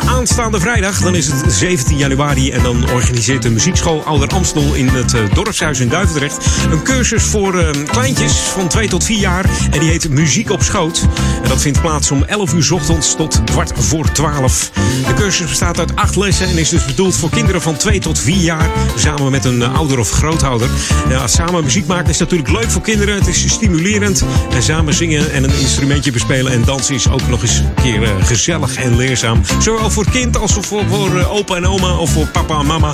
[0.07, 2.51] Aanstaande vrijdag, dan is het 17 januari...
[2.51, 6.47] en dan organiseert de muziekschool Ouder Amstel in het eh, dorpshuis in Duivendrecht...
[6.71, 9.45] een cursus voor eh, kleintjes van 2 tot 4 jaar.
[9.71, 11.07] En die heet Muziek op Schoot.
[11.45, 14.71] En dat vindt plaats om 11 uur ochtends tot kwart voor 12.
[15.07, 16.49] De cursus bestaat uit acht lessen...
[16.49, 18.71] en is dus bedoeld voor kinderen van 2 tot 4 jaar...
[18.97, 20.69] samen met een ouder of grootouder.
[21.09, 23.15] Ja, samen muziek maken is natuurlijk leuk voor kinderen.
[23.15, 24.25] Het is stimulerend.
[24.51, 28.03] En samen zingen en een instrumentje bespelen en dansen is ook nog eens een keer
[28.03, 28.77] eh, gezellig.
[28.77, 29.41] en leerzaam.
[29.61, 32.91] Zowel voor kind als voor, voor eh, opa en oma of voor papa en mama.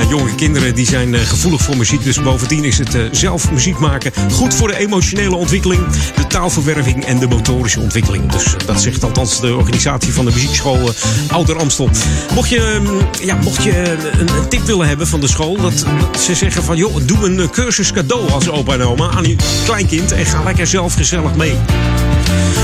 [0.00, 2.04] En jonge kinderen die zijn eh, gevoelig voor muziek.
[2.04, 5.86] Dus bovendien is het zelf muziek maken goed voor de emotionele ontwikkeling,
[6.16, 8.32] de taalverwerving en de motorische ontwikkeling.
[8.32, 10.94] Dus eh, dat zegt althans de organisatie van de muziekschool eh,
[11.28, 11.90] Ouder Amstel.
[12.34, 15.84] Mocht je, ehm, ja, mocht je een, een tip willen hebben van de school, dat,
[16.12, 19.24] dat ze zeggen van joh, doe een eh, cursus cadeau als opa en oma aan
[19.24, 21.56] je kleinkind en ga lekker zelf gezellig mee.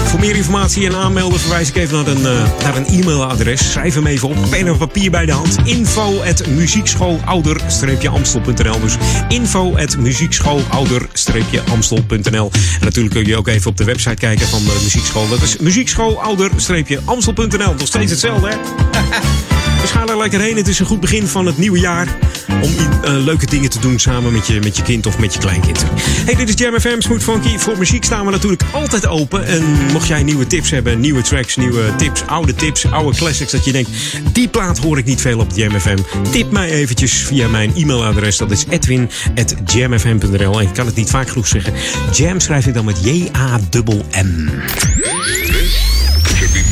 [0.07, 3.71] Voor meer informatie en aanmelden verwijs ik even naar een, eh, naar een e-mailadres.
[3.71, 4.37] Schrijf hem even op.
[4.51, 5.59] Pen en papier bij de hand.
[5.65, 8.97] Info at muziekschoolouder-amstel.nl Dus
[9.29, 14.79] info at muziekschoolouder-amstel.nl En natuurlijk kun je ook even op de website kijken van de
[14.83, 15.29] muziekschool.
[15.29, 18.57] Dat is muziekschoolouder-amstel.nl Nog steeds hetzelfde, hè?
[19.83, 20.57] Dus ga er lekker heen.
[20.57, 22.17] Het is een goed begin van het nieuwe jaar.
[22.63, 22.71] Om
[23.03, 25.85] eh, leuke dingen te doen samen met je, met je kind of met je kleinkind.
[26.25, 27.59] Hey, dit is Jam FM, Smooth Funky.
[27.59, 29.47] Voor muziek staan we natuurlijk altijd open.
[29.47, 33.53] En mocht jij nieuwe tips hebben, nieuwe tracks, nieuwe tips, oude tips, oude classics.
[33.53, 33.91] Dat je denkt,
[34.33, 35.99] die plaat hoor ik niet veel op Jam FM.
[36.31, 38.37] Tip mij eventjes via mijn e-mailadres.
[38.37, 40.61] Dat is edwin.jamfm.nl.
[40.61, 41.73] En ik kan het niet vaak genoeg zeggen.
[42.13, 44.51] Jam schrijf ik dan met J-A-M-M.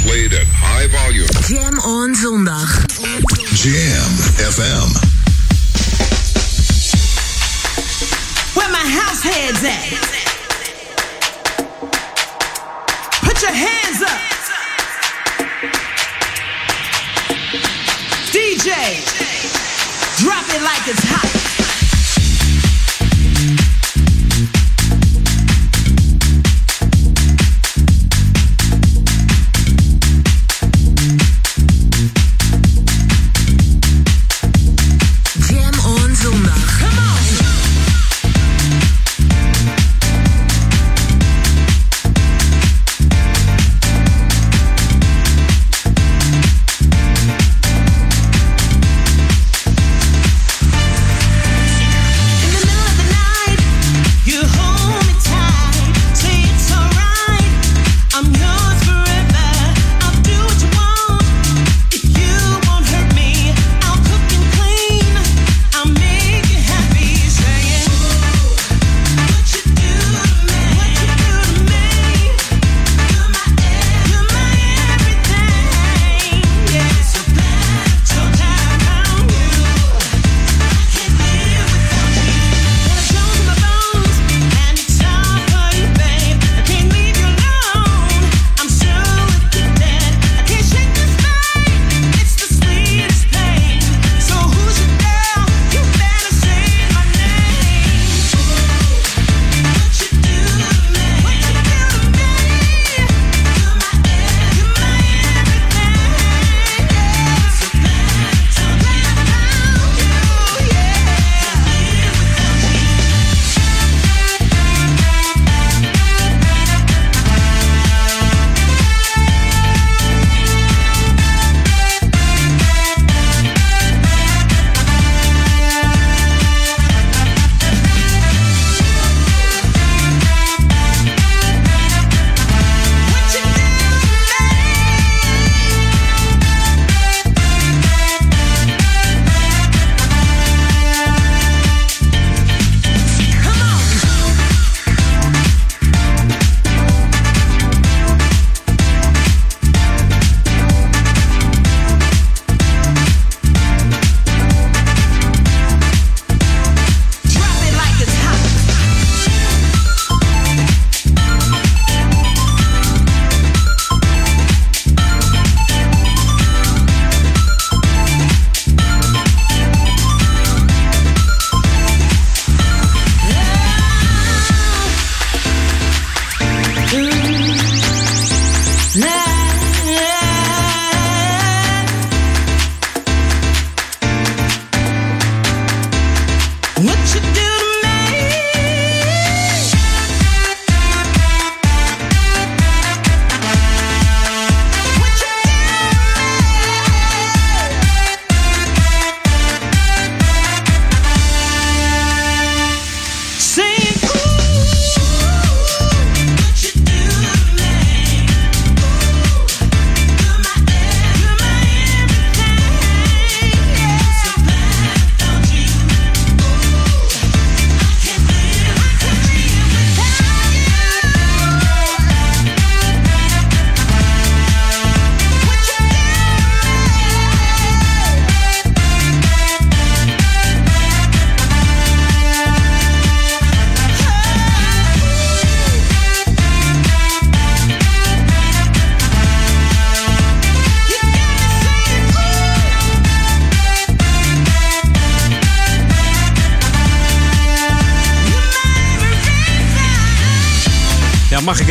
[0.00, 1.26] Should played at high volume.
[1.48, 2.68] Jam on zondag.
[3.54, 4.90] Jam FM.
[8.54, 9.98] Where my house heads at?
[13.22, 14.20] Put your hands up.
[18.32, 19.04] DJ,
[20.18, 21.39] drop it like it's hot.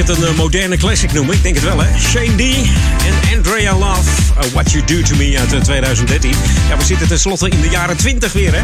[0.10, 1.36] Een eh, moderne classic noemen?
[1.36, 2.00] Ik denk het wel, hè?
[2.00, 2.42] Shane D
[3.06, 4.10] en Andrea Love,
[4.44, 6.32] uh, What You Do To Me uit eh, 2013.
[6.70, 8.62] Ja, we zitten tenslotte in de jaren 20 weer, hè?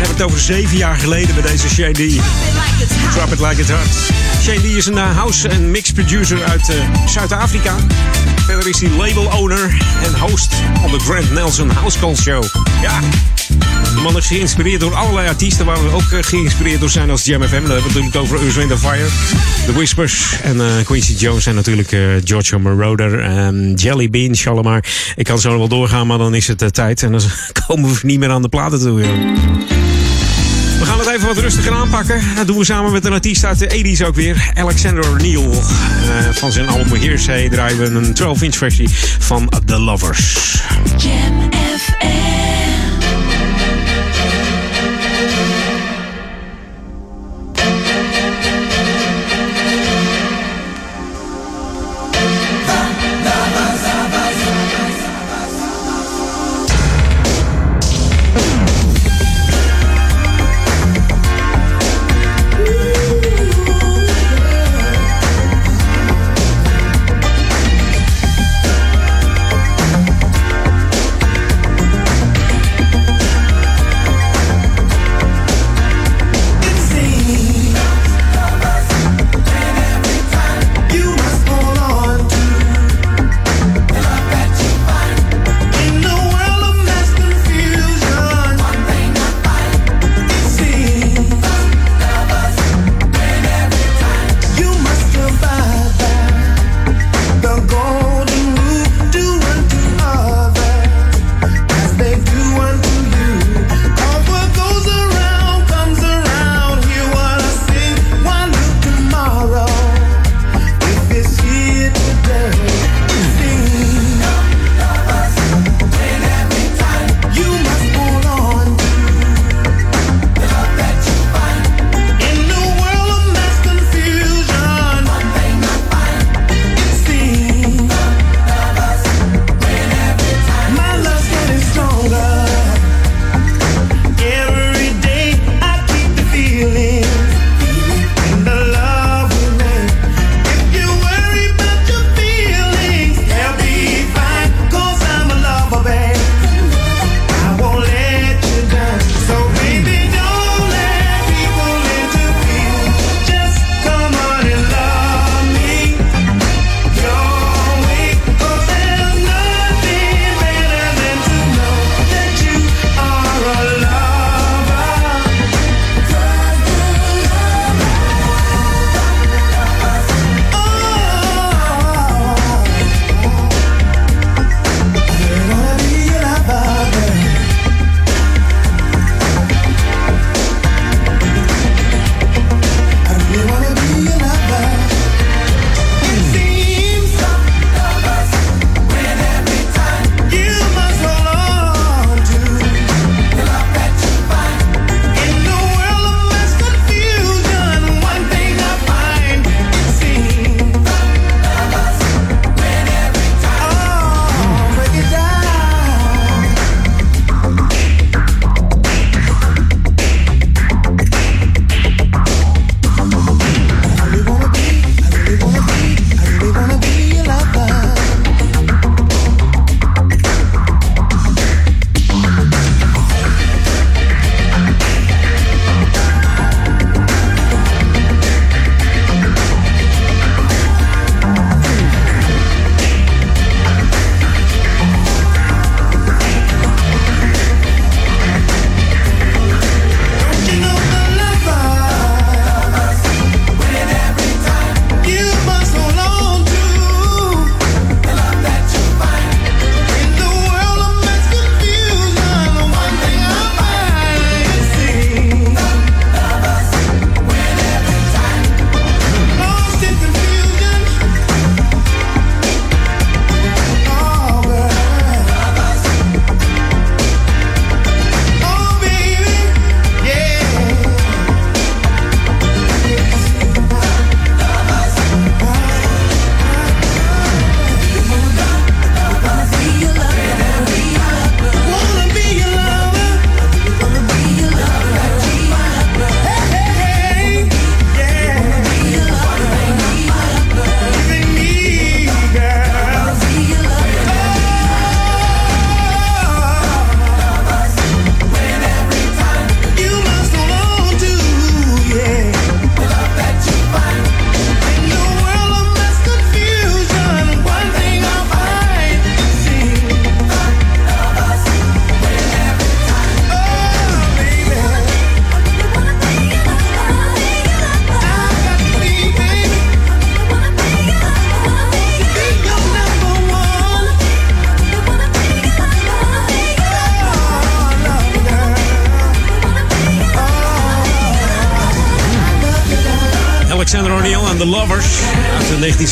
[0.00, 2.20] We hebben het over zeven jaar geleden bij deze Shane D.
[3.14, 4.12] Drop It Like It's Hot.
[4.42, 7.74] Shane D is een eh, house- en mix producer uit eh, Zuid-Afrika.
[8.46, 10.54] Verder is hij label owner en host
[10.84, 12.44] op de Grant Nelson House Call Show.
[12.82, 13.00] Ja,
[14.00, 17.24] de man is geïnspireerd door allerlei artiesten waar we ook eh, geïnspireerd door zijn als
[17.24, 19.06] Jam hebben we het natuurlijk over Earth, Fire,
[19.66, 24.84] The Whispers en eh, Quincy Jones en natuurlijk eh, Giorgio Moroder, en Jelly Bean, Shalimar.
[25.16, 27.20] Ik kan zo wel doorgaan, maar dan is het eh, tijd en dan
[27.66, 29.00] komen we niet meer aan de platen toe.
[30.78, 32.22] We gaan het even wat rustiger aanpakken.
[32.36, 34.50] Dat doen we samen met een artiest uit de 80s ook weer.
[34.54, 35.48] Alexander O'Neill.
[36.32, 40.60] Van zijn album Hearsay draaien we een 12-inch versie van The Lovers.
[40.96, 41.48] Jam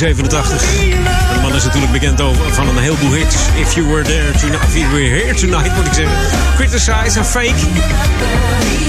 [0.01, 1.35] 1987.
[1.35, 3.37] De man is natuurlijk bekend over, van een heleboel hits.
[3.57, 6.17] If You Were There Tonight, if you were Here Tonight moet ik zeggen.
[6.57, 7.67] Criticize en Fake.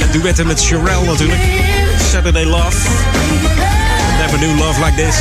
[0.01, 1.41] En duetten met Sherelle natuurlijk.
[2.11, 2.77] Saturday Love.
[4.19, 5.15] Never knew love like this.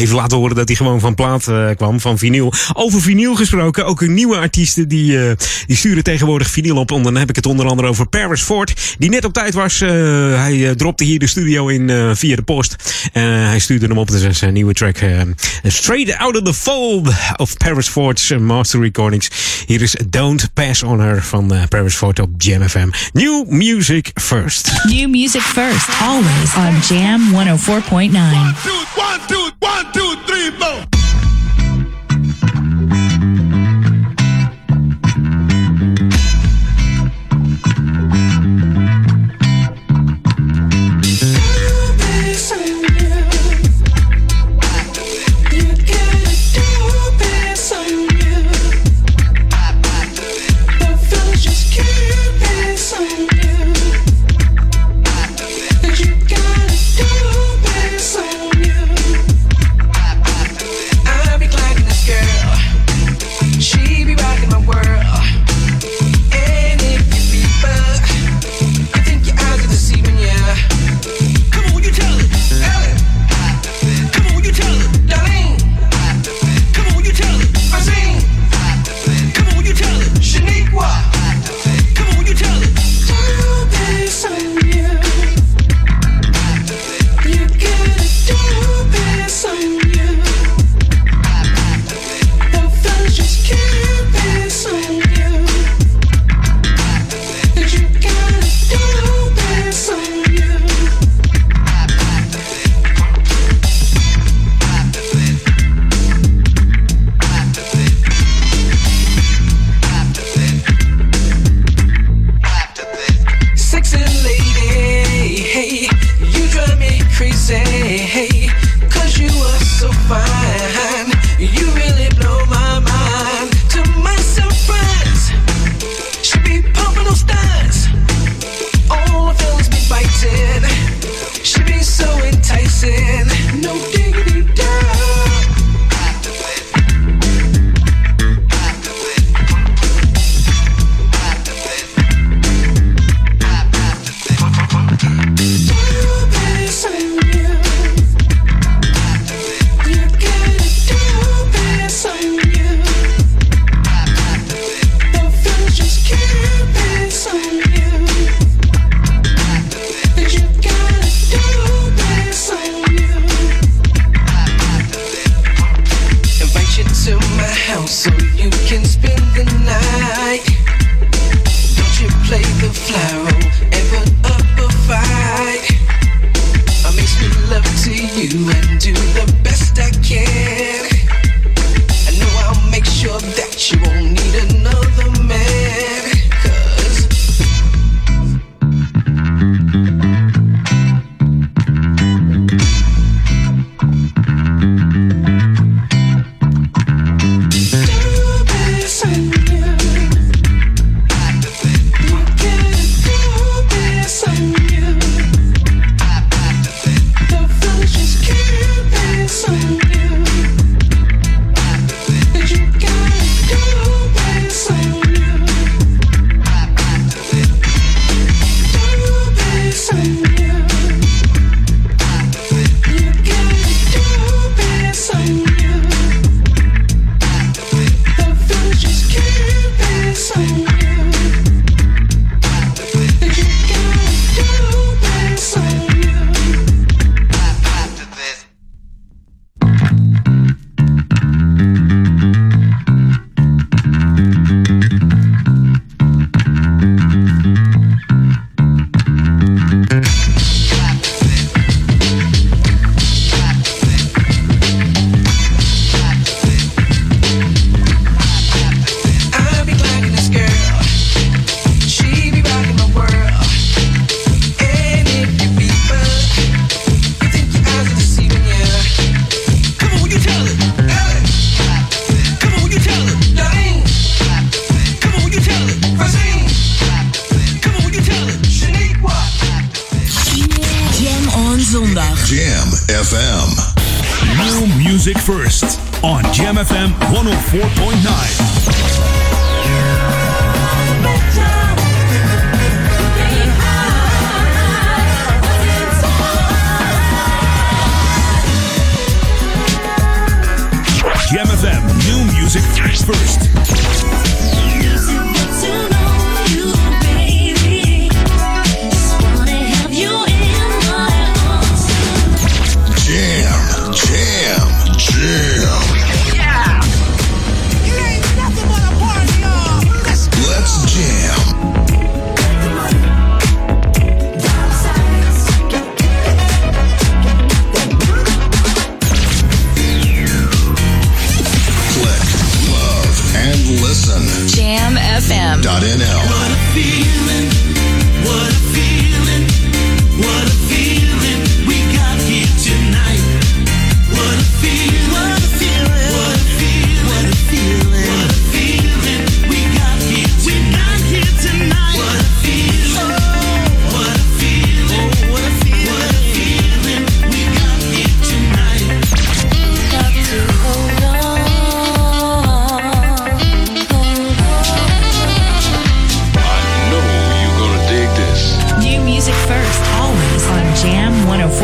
[0.00, 2.52] Even laten horen dat hij gewoon van plaat eh, kwam, van vinyl.
[2.72, 5.36] Over vinyl gesproken, ook een nieuwe artiesten die, eh,
[5.66, 6.90] die sturen tegenwoordig vinyl op.
[6.92, 9.80] En dan heb ik het onder andere over Paris Ford, die net op tijd was.
[9.80, 9.88] eh,
[10.34, 12.76] hij dropte hier de studio in eh, via de post.
[13.12, 14.96] En hij stuurde hem op, dus dat is zijn nieuwe track.
[15.62, 19.30] Straight Out of the Fold of Paris Ford's Master Recordings.
[19.66, 22.88] Hier is Don't Pass On Her van eh, Paris Ford op Jam FM.
[23.12, 24.70] New music first.
[24.84, 27.34] New music first, always on Jam 104.9.
[27.90, 29.50] One, two, one, two,
[29.92, 31.29] three, four.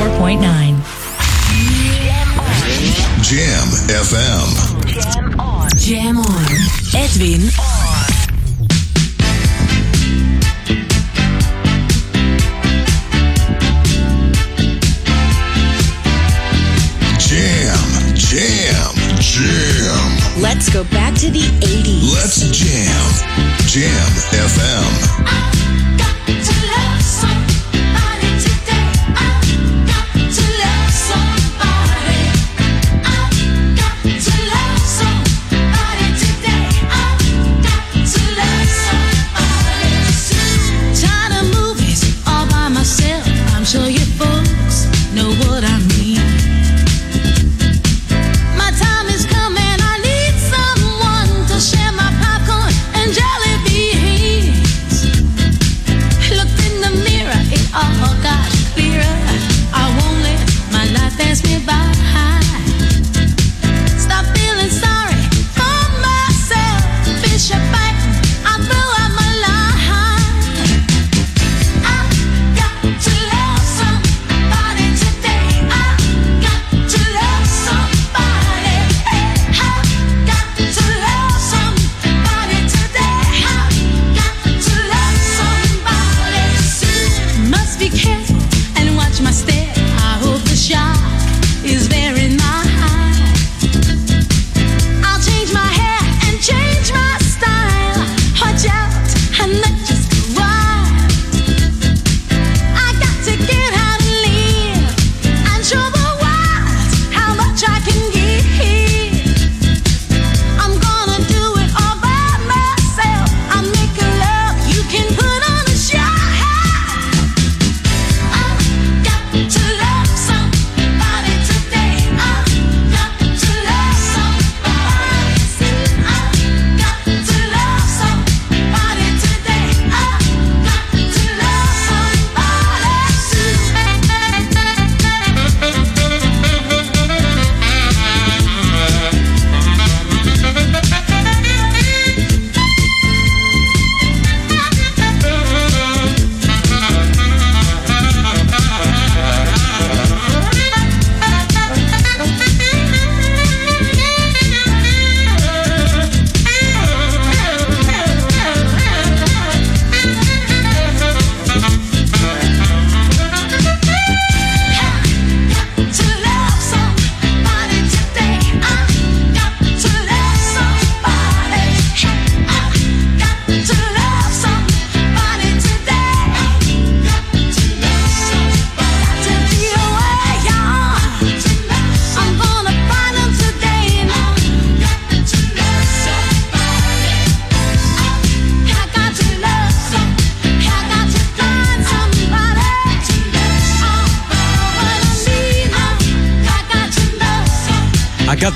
[0.07, 0.39] 104.9.
[3.23, 4.47] Jam FM.
[5.03, 5.69] Jam on.
[5.77, 6.47] Jam on.
[6.95, 8.07] Edwin on.
[17.19, 20.41] Jam, jam, jam.
[20.41, 22.15] Let's go back to the 80s.
[22.15, 23.13] Let's jam.
[23.67, 25.17] Jam FM.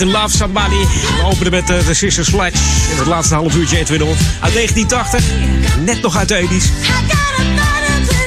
[0.00, 0.76] to Love Somebody.
[0.76, 2.52] We openen met eh, de Sister Slash
[2.90, 4.16] In het laatste half uurtje Edwin Hon.
[4.40, 5.24] Uit 1980.
[5.84, 6.60] Net nog uit de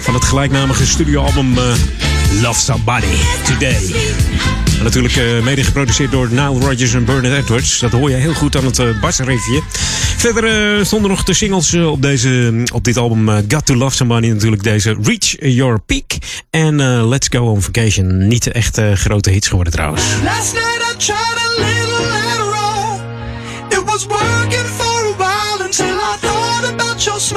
[0.01, 1.63] Van het gelijknamige studioalbum eh,
[2.41, 3.05] Love Somebody
[3.43, 3.95] Today.
[4.83, 7.79] Natuurlijk uh, mede geproduceerd door Nile Rodgers en Bernard Edwards.
[7.79, 9.31] Dat hoor je heel goed aan het uh.
[10.17, 13.29] Verder stonden nog de singles op, deze, mm, op dit album.
[13.47, 14.97] Got to Love Somebody natuurlijk deze.
[15.01, 16.17] Reach Your Peak
[16.49, 18.27] en Let's Go On Vacation.
[18.27, 20.03] Niet echt grote hits geworden trouwens.
[20.23, 21.32] Last night
[27.03, 27.33] just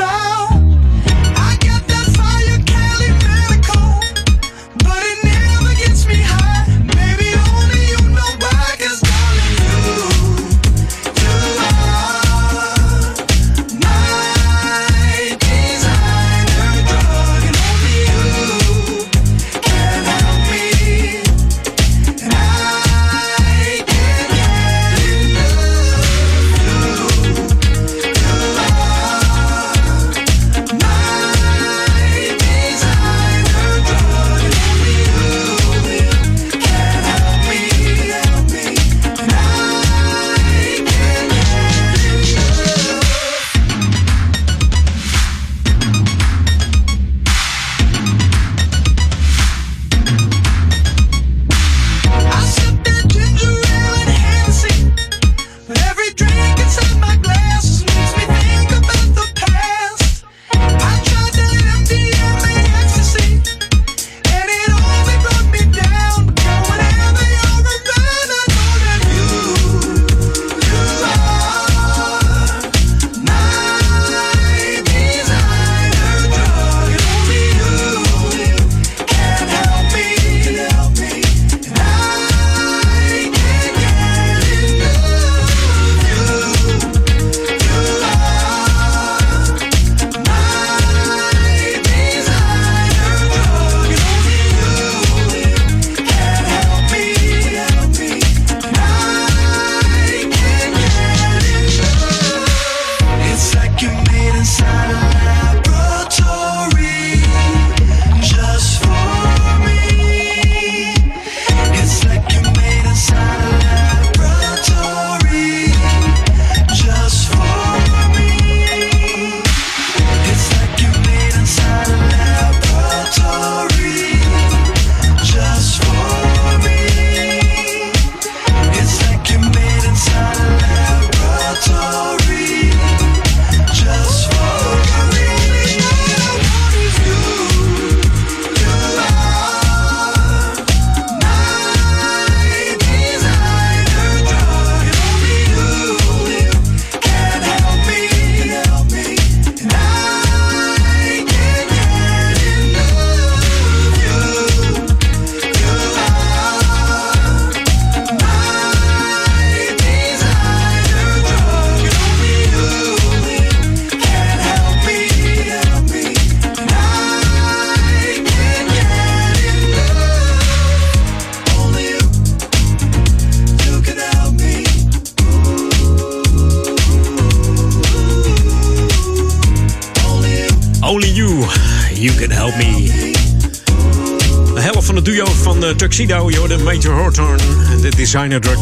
[188.07, 188.59] Designer Drug.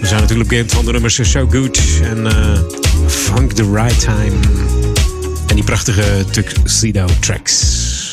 [0.00, 2.58] We zijn natuurlijk bekend van de nummers So Good en eh,
[3.06, 4.32] Funk the Right Time.
[5.46, 8.12] En die prachtige Tuxedo tracks.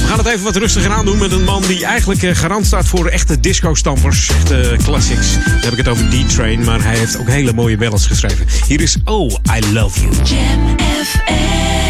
[0.00, 2.66] We gaan het even wat rustiger aan doen met een man die eigenlijk eh, garant
[2.66, 4.28] staat voor echte disco-stampers.
[4.28, 5.32] Echte classics.
[5.32, 8.46] Dan heb ik het over D-Train, maar hij heeft ook hele mooie ballads geschreven.
[8.66, 10.14] Hier is Oh, I Love You.
[10.14, 11.81] Jam FM.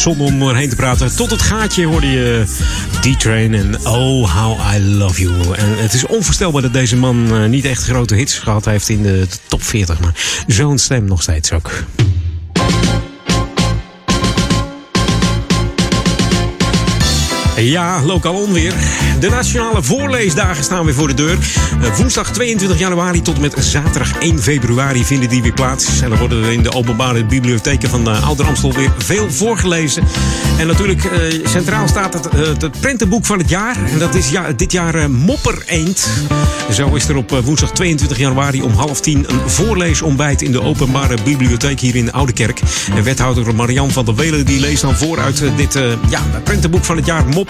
[0.00, 1.16] Zonder om erheen te praten.
[1.16, 2.44] Tot het gaatje hoorde je
[3.00, 5.54] D-Train en Oh How I Love You.
[5.54, 9.02] En het is onvoorstelbaar dat deze man eh, niet echt grote hits gehad heeft in
[9.02, 10.00] de top 40.
[10.00, 11.70] Maar zo'n stem nog steeds ook.
[17.62, 18.74] Ja, lokaal onweer.
[19.20, 21.38] De nationale voorleesdagen staan weer voor de deur.
[21.82, 26.00] Eh, Woensdag 22 januari tot en met zaterdag 1 februari vinden die weer plaats.
[26.00, 30.04] En dan worden er in de openbare bibliotheken van uh, Ouder weer veel voorgelezen.
[30.58, 32.28] En natuurlijk eh, centraal staat het,
[32.62, 33.76] het prentenboek van het jaar.
[33.92, 36.08] En dat is ja, dit jaar Mopper Eend.
[36.72, 41.16] Zo is er op woensdag 22 januari om half tien een voorleesontbijt in de openbare
[41.24, 42.60] bibliotheek hier in de Oude Kerk.
[43.02, 45.78] Wethouder Marian van der Welen die leest dan voor uit eh, dit
[46.08, 47.49] ja, prentenboek van het jaar Mopper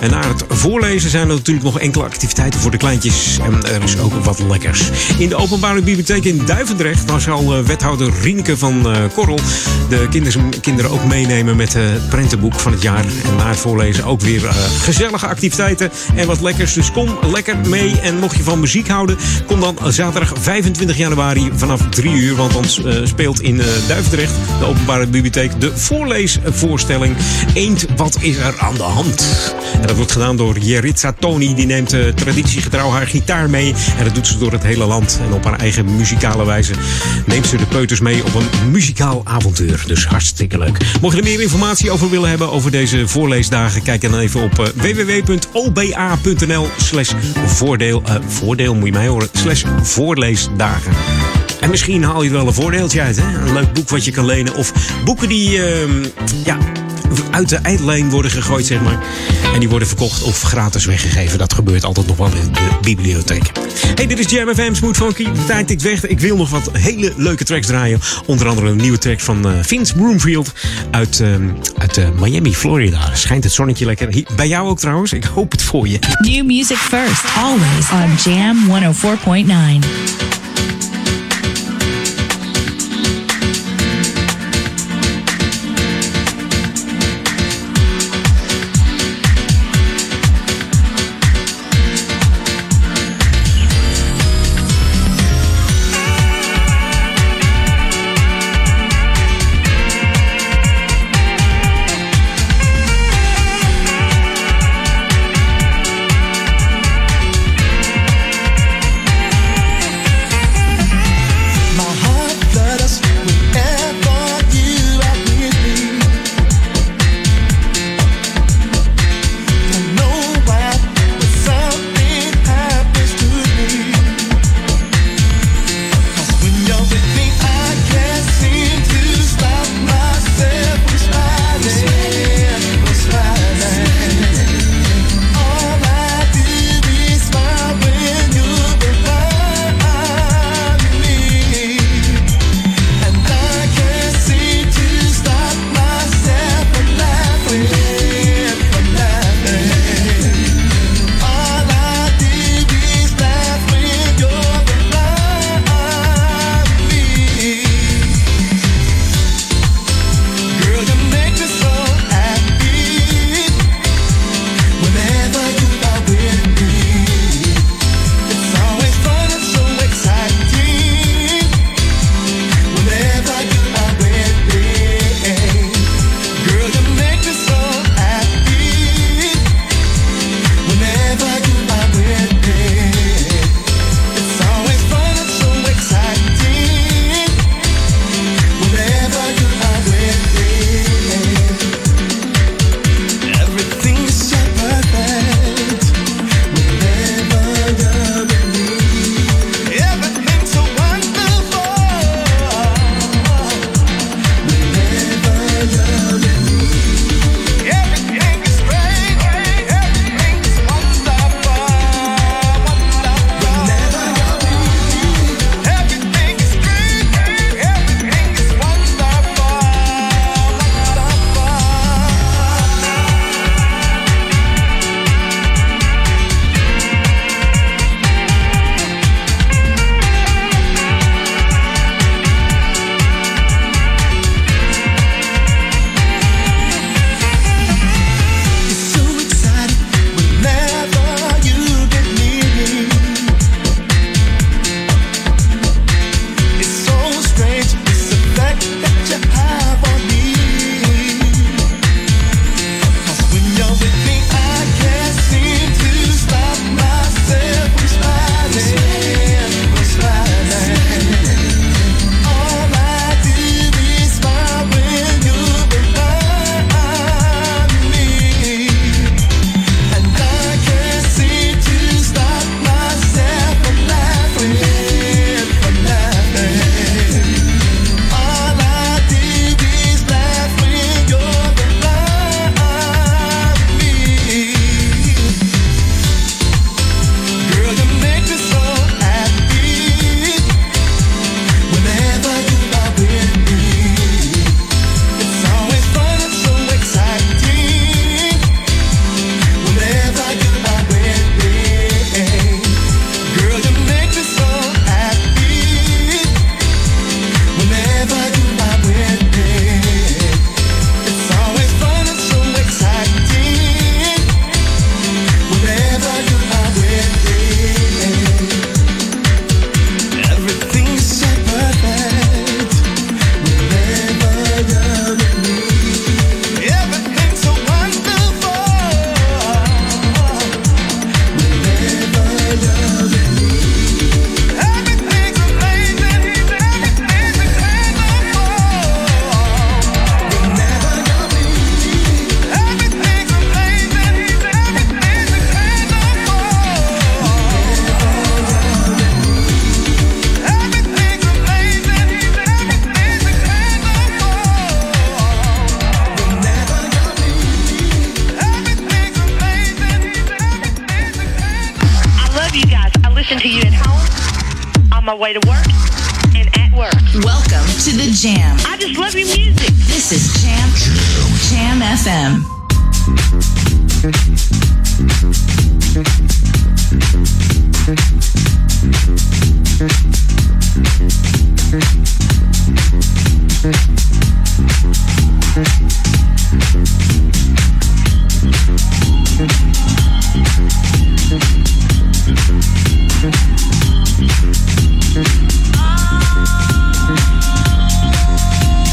[0.00, 3.38] En na het voorlezen zijn er natuurlijk nog enkele activiteiten voor de kleintjes.
[3.42, 4.90] En er is ook wat lekkers.
[5.18, 9.38] In de openbare bibliotheek in Duivendrecht daar zal eh, wethouder Rienke van eh, Korrel
[9.88, 10.08] de
[10.60, 13.04] kinderen ook meenemen met eh, het prentenboek van het jaar.
[13.04, 14.40] En na het voorlezen ook weer
[14.80, 16.72] gezellige activiteiten en wat lekkers.
[16.72, 18.00] Dus kom lekker mee.
[18.00, 19.16] En mocht je van muziek houden,
[19.46, 22.34] kom dan zaterdag 25 januari vanaf 3 uur.
[22.34, 22.64] Want dan
[23.06, 27.16] speelt in Duivendrecht, de openbare bibliotheek, de voorleesvoorstelling
[27.54, 29.15] Eend, wat is er aan de hand?
[29.80, 31.54] En dat wordt gedaan door Jeritza Tony.
[31.54, 33.74] Die neemt eh, traditiegetrouw haar gitaar mee.
[33.98, 35.20] En dat doet ze door het hele land.
[35.26, 36.72] En op haar eigen muzikale wijze
[37.26, 39.84] neemt ze de peuters mee op een muzikaal avontuur.
[39.86, 40.78] Dus hartstikke leuk.
[41.00, 44.58] Mocht je er meer informatie over willen hebben over deze voorleesdagen, kijk dan even op
[44.58, 47.12] eh, www.oba.nl slash
[47.46, 48.02] voordeel.
[48.06, 49.28] eh, voordeel moet je mij horen.
[49.32, 50.92] Slash voorleesdagen.
[51.60, 53.16] En misschien haal je er wel een voordeeltje uit.
[53.16, 53.38] Hè?
[53.46, 54.54] Een leuk boek wat je kan lenen.
[54.54, 54.72] Of
[55.04, 56.04] boeken die ehm,
[56.44, 56.58] ja,
[57.30, 58.98] uit de eindlijn worden gegooid, zeg maar.
[59.54, 61.38] En die worden verkocht of gratis weggegeven.
[61.38, 63.50] Dat gebeurt altijd nog wel in de bibliotheek.
[63.94, 65.26] Hey, dit is Jam FM Smooth Funky.
[65.46, 66.06] Tijd tikt weg.
[66.06, 68.00] Ik wil nog wat hele leuke tracks draaien.
[68.26, 70.52] Onder andere een nieuwe track van eh, Vince Broomfield
[70.90, 71.48] uit, ehm,
[71.78, 73.10] uit eh, Miami, Florida.
[73.14, 74.08] Schijnt het zonnetje lekker.
[74.12, 75.12] Hier- bij jou ook trouwens.
[75.12, 75.98] Ik hoop het voor je.
[76.18, 79.88] New music first, always on Jam 104.9.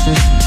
[0.06, 0.43] Oh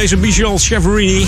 [0.00, 1.26] deze Michel Cheverini.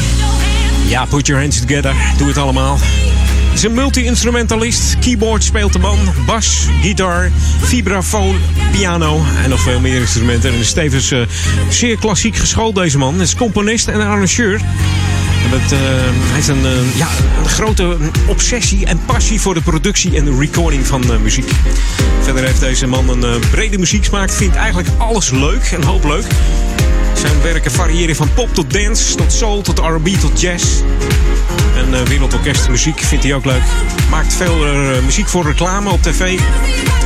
[0.88, 1.94] Ja, put your hands together.
[2.16, 2.78] Doe het allemaal.
[2.78, 4.98] Hij is een multi-instrumentalist.
[4.98, 5.98] Keyboard speelt de man.
[6.26, 7.30] Bas, gitaar,
[7.60, 8.36] vibrafoon,
[8.70, 10.52] piano en nog veel meer instrumenten.
[10.52, 11.20] En is tevens eh,
[11.68, 13.14] zeer klassiek geschoold deze man.
[13.14, 14.54] Hij is componist en arrangeur.
[14.54, 14.60] Eh,
[15.50, 17.08] hij heeft een, eh, ja,
[17.42, 17.96] een grote
[18.26, 21.50] obsessie en passie voor de productie en de recording van muziek.
[22.20, 24.30] Verder heeft deze man een brede muzieksmaak.
[24.30, 26.26] Vindt eigenlijk alles leuk en hoop leuk.
[27.14, 30.64] Zijn werken variëren van pop tot dance, tot soul, tot R&B, tot jazz.
[31.76, 33.62] En uh, wereldorkestmuziek vindt hij ook leuk.
[34.10, 36.38] Maakt veel eh, muziek voor reclame op tv.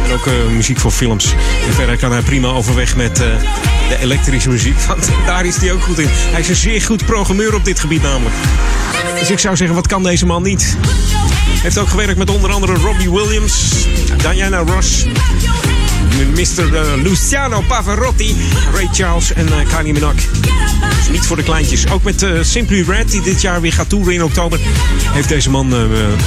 [0.07, 1.35] En ook eh, muziek voor films.
[1.71, 3.27] Verder kan hij prima overweg met eh,
[3.89, 4.81] de elektrische muziek.
[4.89, 6.09] Want daar is hij ook goed in.
[6.11, 8.35] Hij is een zeer goed programmeur op dit gebied namelijk.
[9.19, 10.77] Dus ik zou zeggen, wat kan deze man niet?
[11.63, 15.05] Heeft ook gewerkt met onder andere Robbie Williams, Diana Ross,
[16.35, 16.75] Mr.
[16.75, 18.35] eh, Luciano Pavarotti,
[18.75, 20.21] Ray Charles en eh Kylie Minogue.
[20.97, 21.89] Dus niet voor de kleintjes.
[21.91, 24.59] Ook met eh, Simply Red, die dit jaar weer gaat toeren in oktober,
[25.13, 25.69] heeft deze man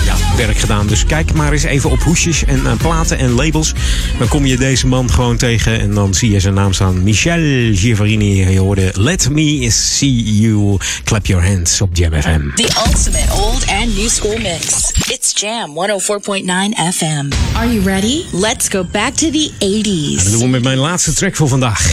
[0.05, 0.87] ja, werk gedaan.
[0.87, 3.73] Dus kijk maar eens even op hoesjes en eh, platen en labels.
[4.17, 7.03] Dan kom je deze man gewoon tegen en dan zie je zijn naam staan.
[7.03, 8.51] Michel Giavarini.
[8.51, 12.49] Je hoorde Let Me See You Clap Your Hands op Jam FM.
[12.55, 14.91] The ultimate old and new school mix.
[15.07, 16.45] It's Jam 104.9
[16.93, 17.27] FM.
[17.55, 18.23] Are you ready?
[18.31, 20.23] Let's go back to the 80s.
[20.23, 21.91] Dat doen we met mijn laatste track voor vandaag.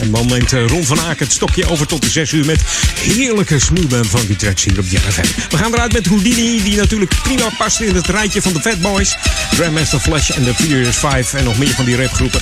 [0.00, 2.60] En moment eh, Ron van Aken het stokje over tot de 6 uur met
[3.00, 5.50] heerlijke smooth en funky tracks hier op Jam FM.
[5.50, 8.80] We gaan eruit met Houdini, die natuurlijk prima past in het rijtje van de Fat
[8.80, 9.16] Boys.
[9.50, 12.40] Grandmaster Flash en de Furious 5 en nog meer van die rapgroepen.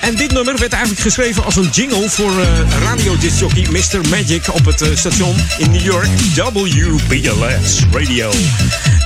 [0.00, 2.46] En dit nummer werd eigenlijk geschreven als een jingle voor uh,
[2.82, 4.08] radiodiscjockey Mr.
[4.08, 8.30] Magic op het uh, station in New York, WBLS Radio.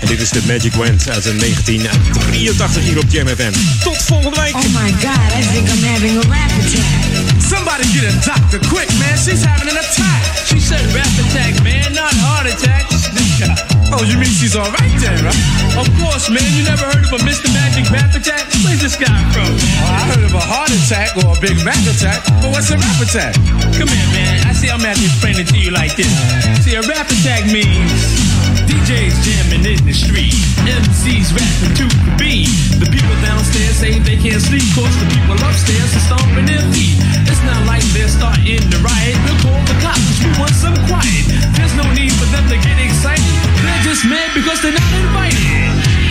[0.07, 3.55] En dit is de Magic Wand uit 1983 hier op Jam FM.
[3.83, 4.55] Tot volgende week.
[4.55, 7.03] Oh my god, I think I'm having a rap attack.
[7.53, 9.19] Somebody get a doctor quick, man.
[9.19, 10.20] She's having an attack.
[10.47, 12.85] She said rap attack, man, not heart attack.
[13.95, 15.43] Oh, you mean she's alright then, right?
[15.74, 16.47] Of course, man.
[16.55, 17.51] You never heard of a Mr.
[17.51, 18.47] Magic rap attack?
[18.62, 19.51] Where's this guy from?
[19.51, 22.78] Oh, I heard of a heart attack or a Big Mac attack, but what's a
[22.78, 23.35] rap attack?
[23.74, 24.47] Come here, man.
[24.47, 26.11] I see I'm have to explain it to you like this.
[26.62, 28.36] See, a rap attack means
[28.77, 30.36] DJs jamming in the street,
[30.69, 32.53] MCs rapping to the beat.
[32.77, 37.01] The people downstairs say they can't sleep, cause the people upstairs are stomping their feet.
[37.24, 39.16] It's not like they're starting to riot.
[39.24, 41.24] They'll call the cops, we want some quiet.
[41.57, 43.24] There's no need for them to get excited.
[43.65, 46.06] They're just mad because they're not invited.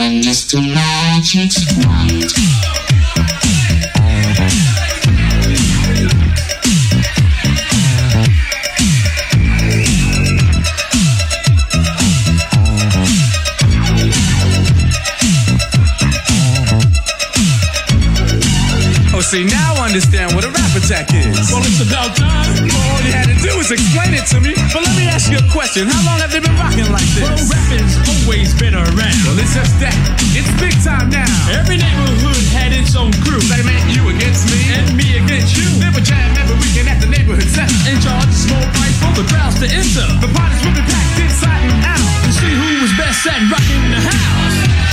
[0.00, 1.52] Darling, just a magic
[1.84, 2.79] wand.
[19.30, 21.54] See, now I understand what a rap attack is.
[21.54, 22.50] Well, it's about time.
[22.66, 24.58] All you had to do was explain it to me.
[24.74, 25.86] But let me ask you a question.
[25.86, 27.30] How long have they been rocking like this?
[27.30, 29.20] Well, rapping's always been around.
[29.22, 29.94] Well, it's just that.
[30.34, 31.30] It's big time now.
[31.46, 33.38] Every neighborhood had its own crew.
[33.46, 34.58] They meant you against me.
[34.74, 35.68] And me against you.
[35.78, 37.70] They would jam every weekend at the neighborhood center.
[37.86, 40.06] And charge a small price for the crowds to enter.
[40.18, 42.02] The parties would be packed inside and out.
[42.26, 44.89] To see who was best at rocking in the house.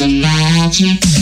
[0.00, 1.19] Darling, just a magic.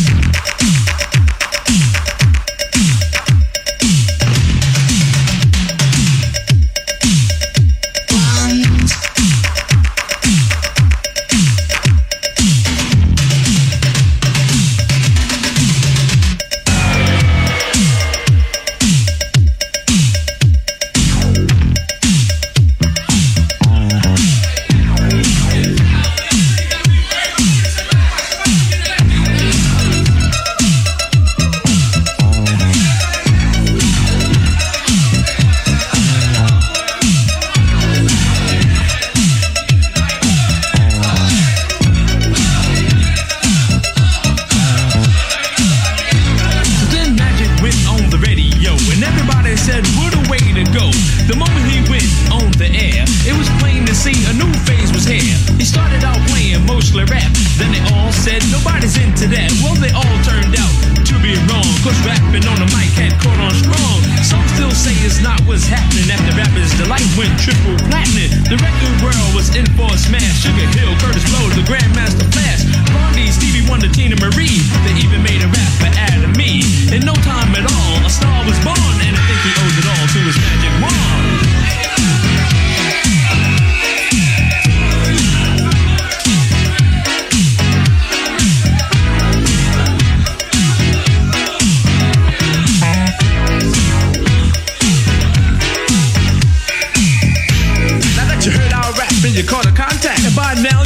[56.78, 59.50] Rap, then they all said, Nobody's into that.
[59.58, 60.74] Well, they all turned out
[61.10, 63.98] to be wrong, cause rapping on the mic had caught on strong.
[64.22, 68.30] Some still say it's not what's happening after rappers' delight went triple platinum.
[68.46, 70.38] The record world was in for a smash.
[70.38, 72.62] Sugar Hill, Curtis Blow, the Grandmaster Flash,
[72.94, 74.62] Blondie, Stevie Wonder, Tina Marie.
[74.86, 76.62] They even made a rap for Adam Me.
[76.94, 79.86] In no time at all, a star was born, and I think he owes it
[79.90, 81.57] all to his magic wand.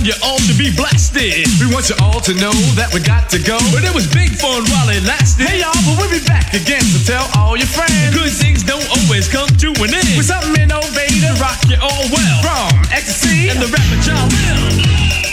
[0.02, 1.46] Now, you all should be blasted.
[1.60, 3.54] we want you all to know that we got to go.
[3.70, 5.46] But it was big fun while it lasted.
[5.46, 8.10] Hey y'all, but we'll be back again, so tell all your friends.
[8.10, 10.10] Good things don't always come to an end.
[10.18, 12.42] With something innovative, rock you all well.
[12.42, 15.31] from ecstasy And the rapper John Will.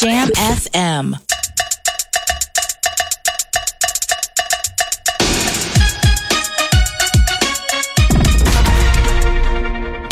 [0.00, 1.14] Jam FM.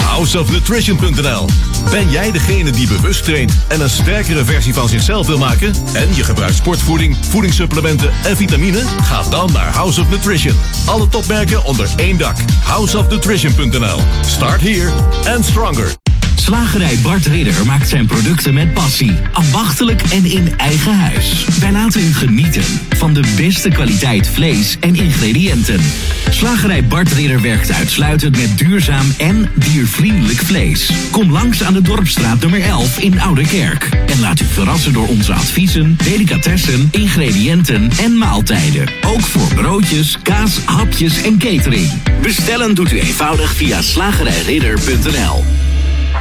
[0.05, 1.47] houseofnutrition.nl.
[1.91, 5.75] Ben jij degene die bewust traint en een sterkere versie van zichzelf wil maken?
[5.95, 8.83] En je gebruikt sportvoeding, voedingssupplementen en vitamine?
[9.03, 10.57] Ga dan naar House of Nutrition.
[10.87, 12.37] Alle topmerken onder één dak.
[12.63, 13.99] Houseofnutrition.nl.
[14.27, 14.93] Start here
[15.35, 16.08] and stronger.
[16.49, 19.13] Slagerij Bart Ridder maakt zijn producten met passie.
[19.33, 21.45] Ambachtelijk en in eigen huis.
[21.61, 25.81] Wij laten u genieten van de beste kwaliteit vlees en ingrediënten.
[26.31, 30.91] Slagerij Bart Ridder werkt uitsluitend met duurzaam en diervriendelijk vlees.
[31.11, 33.89] Kom langs aan de Dorpstraat nummer 11 in Oude Kerk.
[34.07, 38.89] En laat u verrassen door onze adviezen, delicatessen, ingrediënten en maaltijden.
[39.07, 41.91] Ook voor broodjes, kaas, hapjes en catering.
[42.23, 45.68] Bestellen doet u eenvoudig via slagerijridder.nl.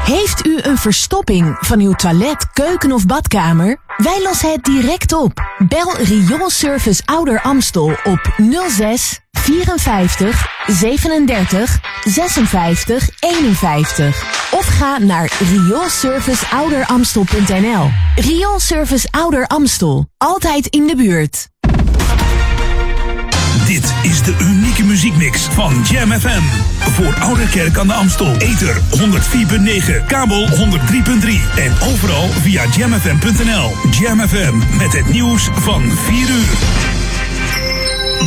[0.08, 3.78] Heeft u een verstopping van uw toilet, keuken of badkamer?
[3.98, 5.42] Wij lossen het direct op.
[5.68, 8.34] Bel Rioolservice Ouder Amstel op
[8.68, 14.52] 06 54 37 56 51.
[14.52, 17.90] Of ga naar rioolserviceouderamstel.nl.
[18.16, 20.06] Rioolservice Ouder Amstel.
[20.18, 21.48] Altijd in de buurt.
[24.18, 26.42] Is de unieke muziekmix van Jam FM.
[26.80, 28.36] Voor Oude Kerk aan de Amstel.
[28.38, 30.56] Ether 104.9, kabel 103.3
[31.58, 33.92] en overal via jamfm.nl.
[33.92, 36.58] Jam FM met het nieuws van 4 uur.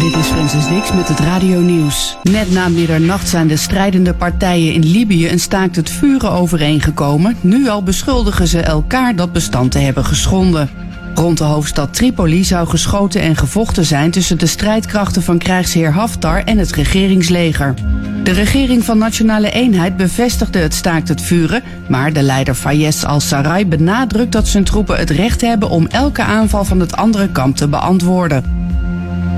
[0.01, 2.17] Dit is Francis Dix met het Radio Nieuws.
[2.23, 7.37] Net na middernacht zijn de strijdende partijen in Libië een staakt het vuren overeengekomen.
[7.41, 10.90] Nu al beschuldigen ze elkaar dat bestand te hebben geschonden.
[11.15, 16.43] Rond de hoofdstad Tripoli zou geschoten en gevochten zijn tussen de strijdkrachten van krijgsheer Haftar
[16.45, 17.75] en het regeringsleger.
[18.23, 23.67] De regering van Nationale Eenheid bevestigde het staakt het vuren, maar de leider Fayez al-Sarraj
[23.67, 27.69] benadrukt dat zijn troepen het recht hebben om elke aanval van het andere kamp te
[27.69, 28.45] beantwoorden.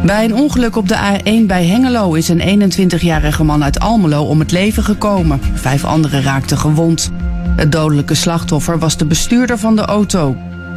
[0.04, 4.38] Bij een ongeluk op de A1 bij Hengelo is een 21-jarige man uit Almelo om
[4.38, 5.40] het leven gekomen.
[5.54, 7.10] Vijf anderen raakten gewond.
[7.56, 10.36] Het dodelijke slachtoffer was de bestuurder van de auto.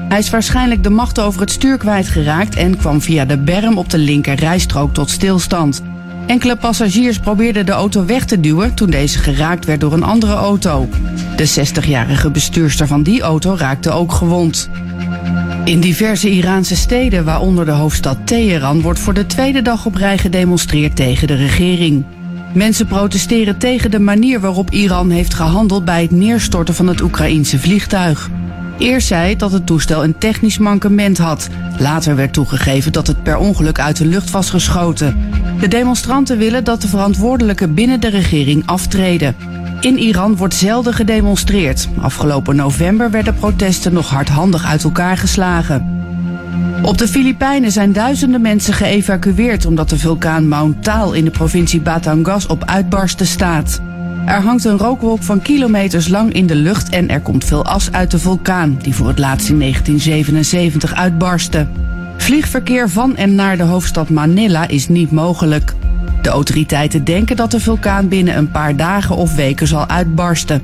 [0.10, 3.90] Hij is waarschijnlijk de macht over het stuur kwijtgeraakt en kwam via de berm op
[3.90, 5.82] de linker rijstrook tot stilstand.
[6.26, 10.34] Enkele passagiers probeerden de auto weg te duwen toen deze geraakt werd door een andere
[10.34, 10.90] auto.
[11.36, 14.70] De 60-jarige bestuurster van die auto raakte ook gewond.
[15.64, 20.18] In diverse Iraanse steden, waaronder de hoofdstad Teheran, wordt voor de tweede dag op rij
[20.18, 22.06] gedemonstreerd tegen de regering.
[22.54, 27.60] Mensen protesteren tegen de manier waarop Iran heeft gehandeld bij het neerstorten van het Oekraïense
[27.60, 28.30] vliegtuig.
[28.78, 31.50] Eerst zei dat het toestel een technisch mankement had.
[31.80, 35.32] Later werd toegegeven dat het per ongeluk uit de lucht was geschoten.
[35.60, 39.36] De demonstranten willen dat de verantwoordelijken binnen de regering aftreden.
[39.82, 41.88] In Iran wordt zelden gedemonstreerd.
[42.02, 46.04] Afgelopen november werden protesten nog hardhandig uit elkaar geslagen.
[46.82, 51.82] Op de Filipijnen zijn duizenden mensen geëvacueerd omdat de vulkaan Mount Taal in de provincie
[51.82, 53.82] Batangas op uitbarsten staat.
[54.26, 57.92] Er hangt een rookwolk van kilometers lang in de lucht en er komt veel as
[57.92, 61.68] uit de vulkaan, die voor het laatst in 1977 uitbarstte.
[62.18, 65.74] Vliegverkeer van en naar de hoofdstad Manila is niet mogelijk.
[66.22, 70.62] De autoriteiten denken dat de vulkaan binnen een paar dagen of weken zal uitbarsten.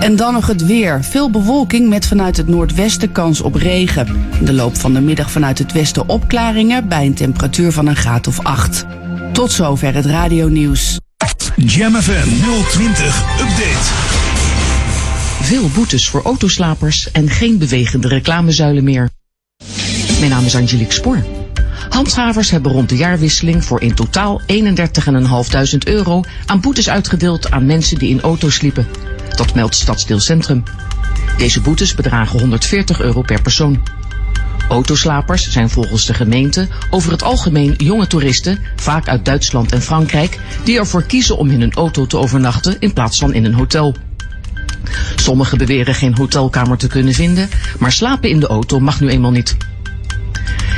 [0.00, 1.04] En dan nog het weer.
[1.04, 4.06] Veel bewolking met vanuit het noordwesten kans op regen.
[4.38, 7.96] In de loop van de middag vanuit het westen opklaringen bij een temperatuur van een
[7.96, 8.86] graad of 8.
[9.32, 10.98] Tot zover het radionieuws.
[11.66, 12.28] Jam FM
[12.70, 13.84] 020 Update.
[15.42, 19.10] Veel boetes voor autoslapers en geen bewegende reclamezuilen meer.
[20.18, 21.24] Mijn naam is Angelique Spoor.
[21.88, 27.98] Handhavers hebben rond de jaarwisseling voor in totaal 31.500 euro aan boetes uitgedeeld aan mensen
[27.98, 28.86] die in auto's sliepen.
[29.36, 30.62] Dat meldt Stadsdeel Centrum.
[31.38, 33.82] Deze boetes bedragen 140 euro per persoon.
[34.68, 40.38] Autoslapers zijn volgens de gemeente over het algemeen jonge toeristen, vaak uit Duitsland en Frankrijk,
[40.64, 43.96] die ervoor kiezen om in hun auto te overnachten in plaats van in een hotel.
[45.16, 49.30] Sommigen beweren geen hotelkamer te kunnen vinden, maar slapen in de auto mag nu eenmaal
[49.30, 49.56] niet.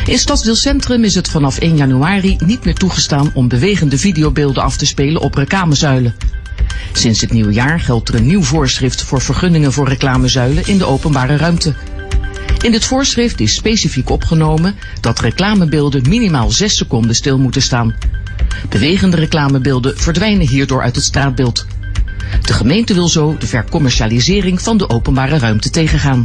[0.07, 4.77] In Stadsdeel Centrum is het vanaf 1 januari niet meer toegestaan om bewegende videobeelden af
[4.77, 6.15] te spelen op reclamezuilen.
[6.93, 10.87] Sinds het nieuwe jaar geldt er een nieuw voorschrift voor vergunningen voor reclamezuilen in de
[10.87, 11.75] openbare ruimte.
[12.63, 17.95] In dit voorschrift is specifiek opgenomen dat reclamebeelden minimaal 6 seconden stil moeten staan.
[18.69, 21.67] Bewegende reclamebeelden verdwijnen hierdoor uit het straatbeeld.
[22.41, 26.25] De gemeente wil zo de vercommercialisering van de openbare ruimte tegengaan.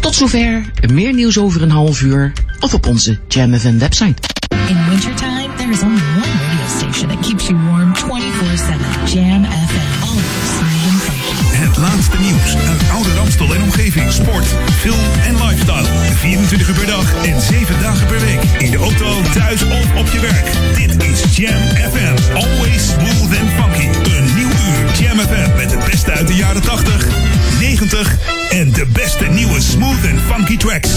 [0.00, 4.22] Tot zover, meer nieuws over een half uur of op onze JamFM website.
[4.68, 5.33] In wintertime,
[13.44, 14.12] Amstel en omgeving.
[14.12, 14.46] Sport,
[14.78, 15.86] film en lifestyle.
[16.14, 18.42] 24 uur per dag en 7 dagen per week.
[18.58, 20.46] In de auto, thuis of op je werk.
[20.74, 21.60] Dit is Jam
[21.92, 22.34] FM.
[22.34, 23.86] Always smooth and funky.
[24.16, 27.06] Een nieuw uur Jam FM met het beste uit de jaren 80,
[27.58, 28.16] 90
[28.50, 30.90] en de beste nieuwe smooth and funky tracks.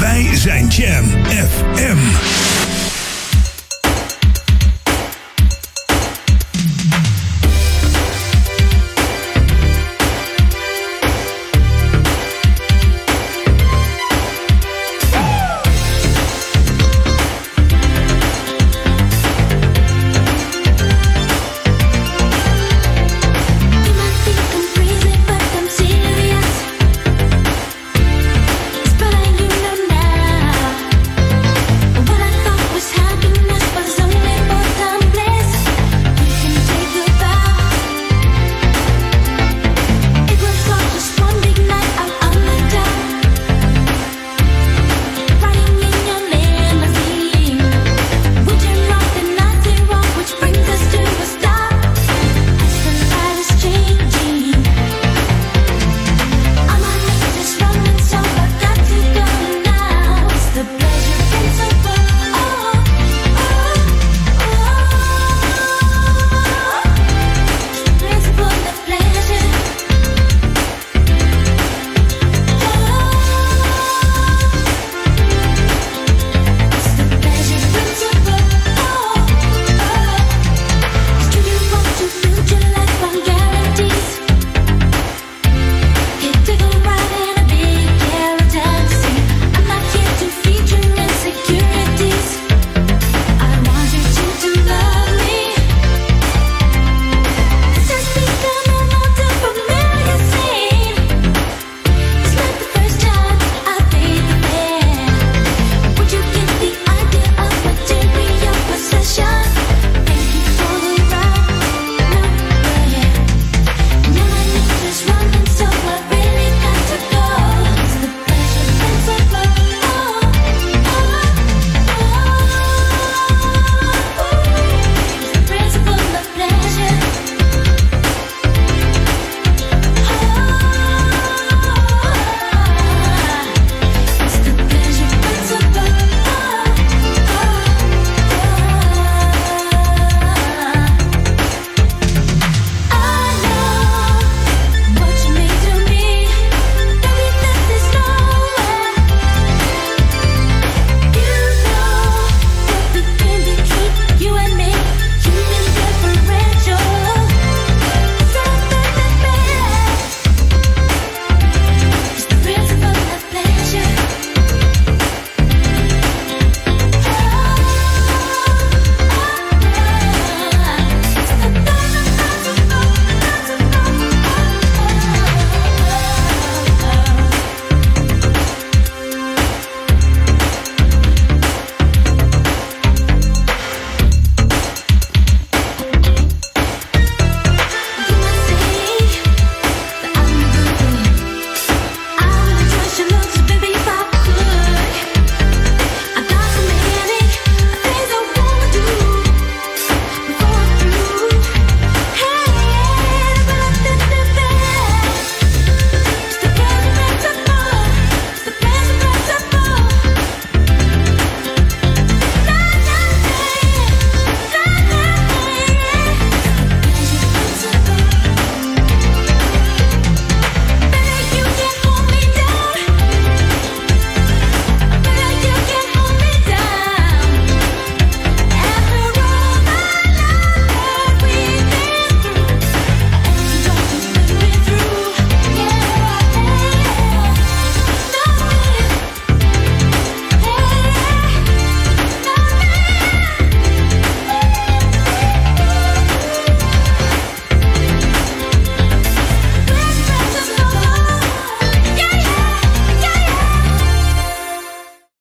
[0.00, 1.98] Wij zijn Jam FM.